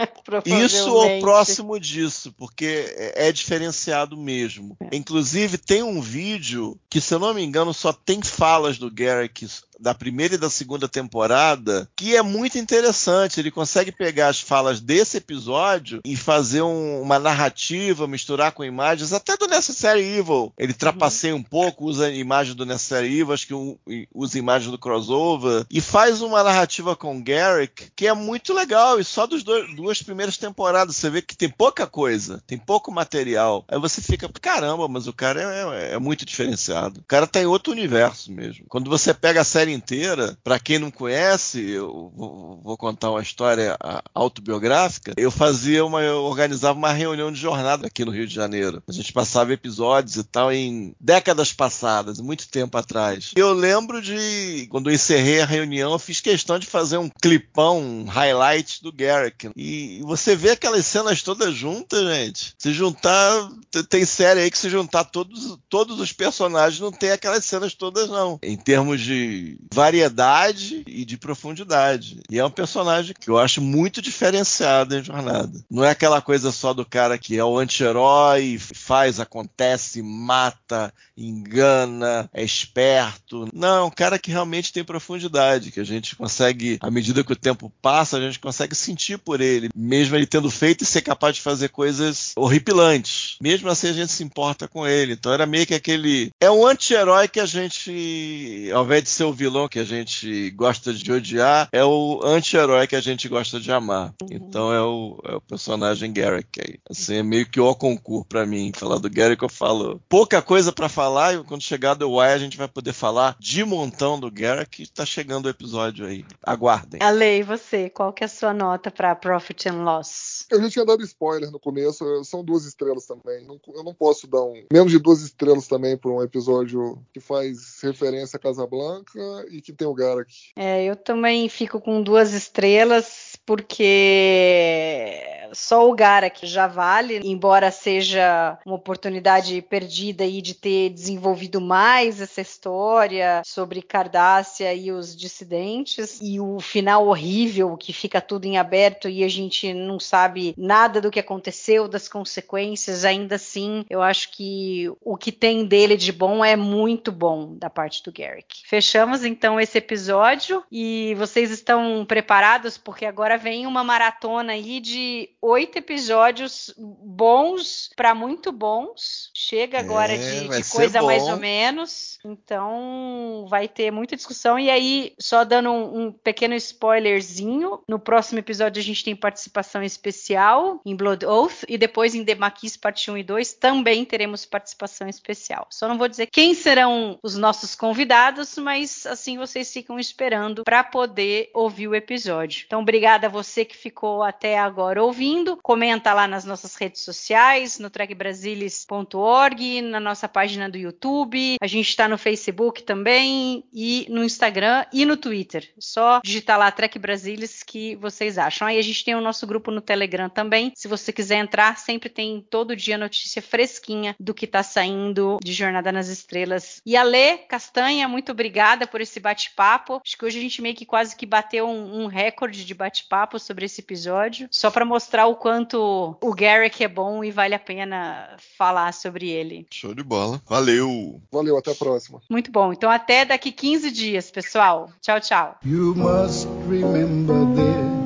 [0.65, 2.65] Isso ou próximo disso, porque
[2.97, 4.75] é é diferenciado mesmo.
[4.91, 9.47] Inclusive, tem um vídeo que, se eu não me engano, só tem falas do Garrick
[9.81, 13.39] da primeira e da segunda temporada, que é muito interessante.
[13.39, 19.13] Ele consegue pegar as falas desse episódio e fazer um- uma narrativa, misturar com imagens,
[19.13, 20.53] até do Necessary Evil.
[20.57, 23.77] Ele trapaceia um pouco, usa imagens do Necessary Evil, acho que um-
[24.13, 29.03] usa imagens do crossover, e faz uma narrativa com Garrick que é muito legal, e
[29.03, 30.95] só das duas primeiras temporadas.
[30.95, 33.65] Você vê que tem pouca coisa, tem pouco material.
[33.67, 36.99] Aí você fica, caramba, mas o cara é, é- é muito diferenciado.
[36.99, 38.65] O cara tá em outro universo mesmo.
[38.67, 43.77] Quando você pega a série inteira, pra quem não conhece, eu vou, contar uma história
[44.13, 45.13] autobiográfica.
[45.17, 48.81] Eu fazia uma, eu organizava uma reunião de jornada aqui no Rio de Janeiro.
[48.87, 53.31] A gente passava episódios e tal em décadas passadas, muito tempo atrás.
[53.35, 57.79] Eu lembro de quando eu encerrei a reunião, eu fiz questão de fazer um clipão,
[57.79, 59.51] um highlight do Garrick.
[59.55, 62.53] E você vê aquelas cenas todas juntas, gente.
[62.57, 63.49] Se juntar,
[63.89, 68.09] tem série aí que se juntar todos, todos os personagens, não tem aquelas cenas todas,
[68.09, 68.39] não.
[68.41, 72.21] Em termos de variedade e de profundidade.
[72.29, 75.51] E é um personagem que eu acho muito diferenciado em jornada.
[75.69, 82.29] Não é aquela coisa só do cara que é o anti-herói, faz, acontece, mata, engana,
[82.33, 83.47] é esperto.
[83.53, 87.33] Não, é um cara que realmente tem profundidade, que a gente consegue, à medida que
[87.33, 91.01] o tempo passa, a gente consegue sentir por ele, mesmo ele tendo feito e ser
[91.01, 93.37] capaz de fazer coisas horripilantes.
[93.41, 95.13] Mesmo assim a gente se importa com ele.
[95.13, 96.31] Então era meio que aquele.
[96.39, 100.93] É um anti-herói que a gente, ao invés de ser vilão que a gente gosta
[100.93, 104.13] de odiar, é o anti-herói que a gente gosta de amar.
[104.29, 106.77] Então é o, é o personagem Garrick aí.
[106.87, 108.71] Assim, é meio que o concurso pra mim.
[108.75, 112.37] Falar do Garrick eu falo pouca coisa pra falar e quando chegar do Why a
[112.37, 114.87] gente vai poder falar de montão do Garrick.
[114.91, 116.23] Tá chegando o episódio aí.
[116.43, 117.01] Aguardem.
[117.01, 120.45] Ale, e você, qual que é a sua nota para Profit and Loss?
[120.51, 123.47] Eu já tinha dado spoiler no começo, são duas estrelas também.
[123.73, 127.79] Eu não posso dar um menos de duas estrelas também para um episódio que faz
[127.81, 129.19] referência a Casablanca.
[129.49, 130.31] E que tem o Garak.
[130.55, 135.21] É, eu também fico com duas estrelas, porque
[135.53, 142.21] só o Garak já vale, embora seja uma oportunidade perdida aí de ter desenvolvido mais
[142.21, 148.57] essa história sobre Cardassia e os dissidentes, e o final horrível que fica tudo em
[148.57, 154.01] aberto e a gente não sabe nada do que aconteceu, das consequências, ainda assim, eu
[154.01, 158.61] acho que o que tem dele de bom é muito bom da parte do Garrick.
[158.65, 165.29] Fechamos então esse episódio e vocês estão preparados porque agora vem uma maratona aí de
[165.41, 169.31] oito episódios bons para muito bons.
[169.33, 172.19] Chega agora É, de, de coisa mais ou menos.
[172.23, 174.59] Então vai ter muita discussão.
[174.59, 179.83] E aí, só dando um, um pequeno spoilerzinho, no próximo episódio a gente tem participação
[179.83, 184.45] especial em Blood Oath e depois em The Maquis parte 1 e 2 também teremos
[184.45, 185.67] participação especial.
[185.69, 190.83] Só não vou dizer quem serão os nossos convidados, mas assim vocês ficam esperando para
[190.83, 192.63] poder ouvir o episódio.
[192.65, 195.57] Então, obrigada a você que ficou até agora ouvindo.
[195.61, 201.57] Comenta lá nas nossas redes sociais, no trackbrasilis.org, na nossa página do YouTube.
[201.61, 205.71] A gente está no Facebook também e no Instagram e no Twitter.
[205.79, 208.67] Só digitar lá Trek Brasilis que vocês acham.
[208.67, 210.71] Aí a gente tem o nosso grupo no Telegram também.
[210.75, 215.53] Se você quiser entrar, sempre tem todo dia notícia fresquinha do que está saindo de
[215.53, 216.81] Jornada nas Estrelas.
[216.85, 220.01] E a Lê Castanha, muito obrigada por esse bate-papo.
[220.03, 223.39] Acho que hoje a gente meio que quase que bateu um, um recorde de bate-papo
[223.39, 227.59] sobre esse episódio, só para mostrar o quanto o Garrick é bom e vale a
[227.59, 229.65] pena falar sobre ele.
[229.71, 230.41] Show de bola.
[230.47, 231.21] Valeu.
[231.31, 232.21] Valeu, até a próxima.
[232.29, 232.73] Muito bom.
[232.73, 234.91] Então até daqui 15 dias, pessoal.
[235.01, 235.57] Tchau, tchau.
[235.65, 238.01] You must remember this.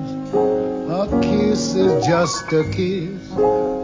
[0.88, 3.32] A kiss is just a kiss.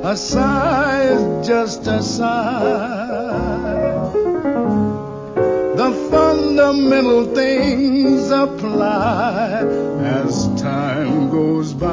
[0.03, 3.80] A sigh is just a sigh.
[6.41, 9.61] Fundamental things apply
[10.01, 11.87] as time goes by.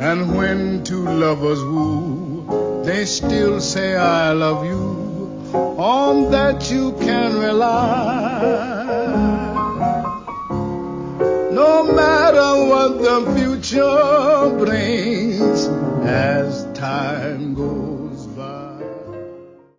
[0.00, 5.52] And when two lovers woo, they still say I love you.
[5.76, 8.40] On that you can rely.
[11.52, 15.66] No matter what the future brings,
[16.06, 16.64] as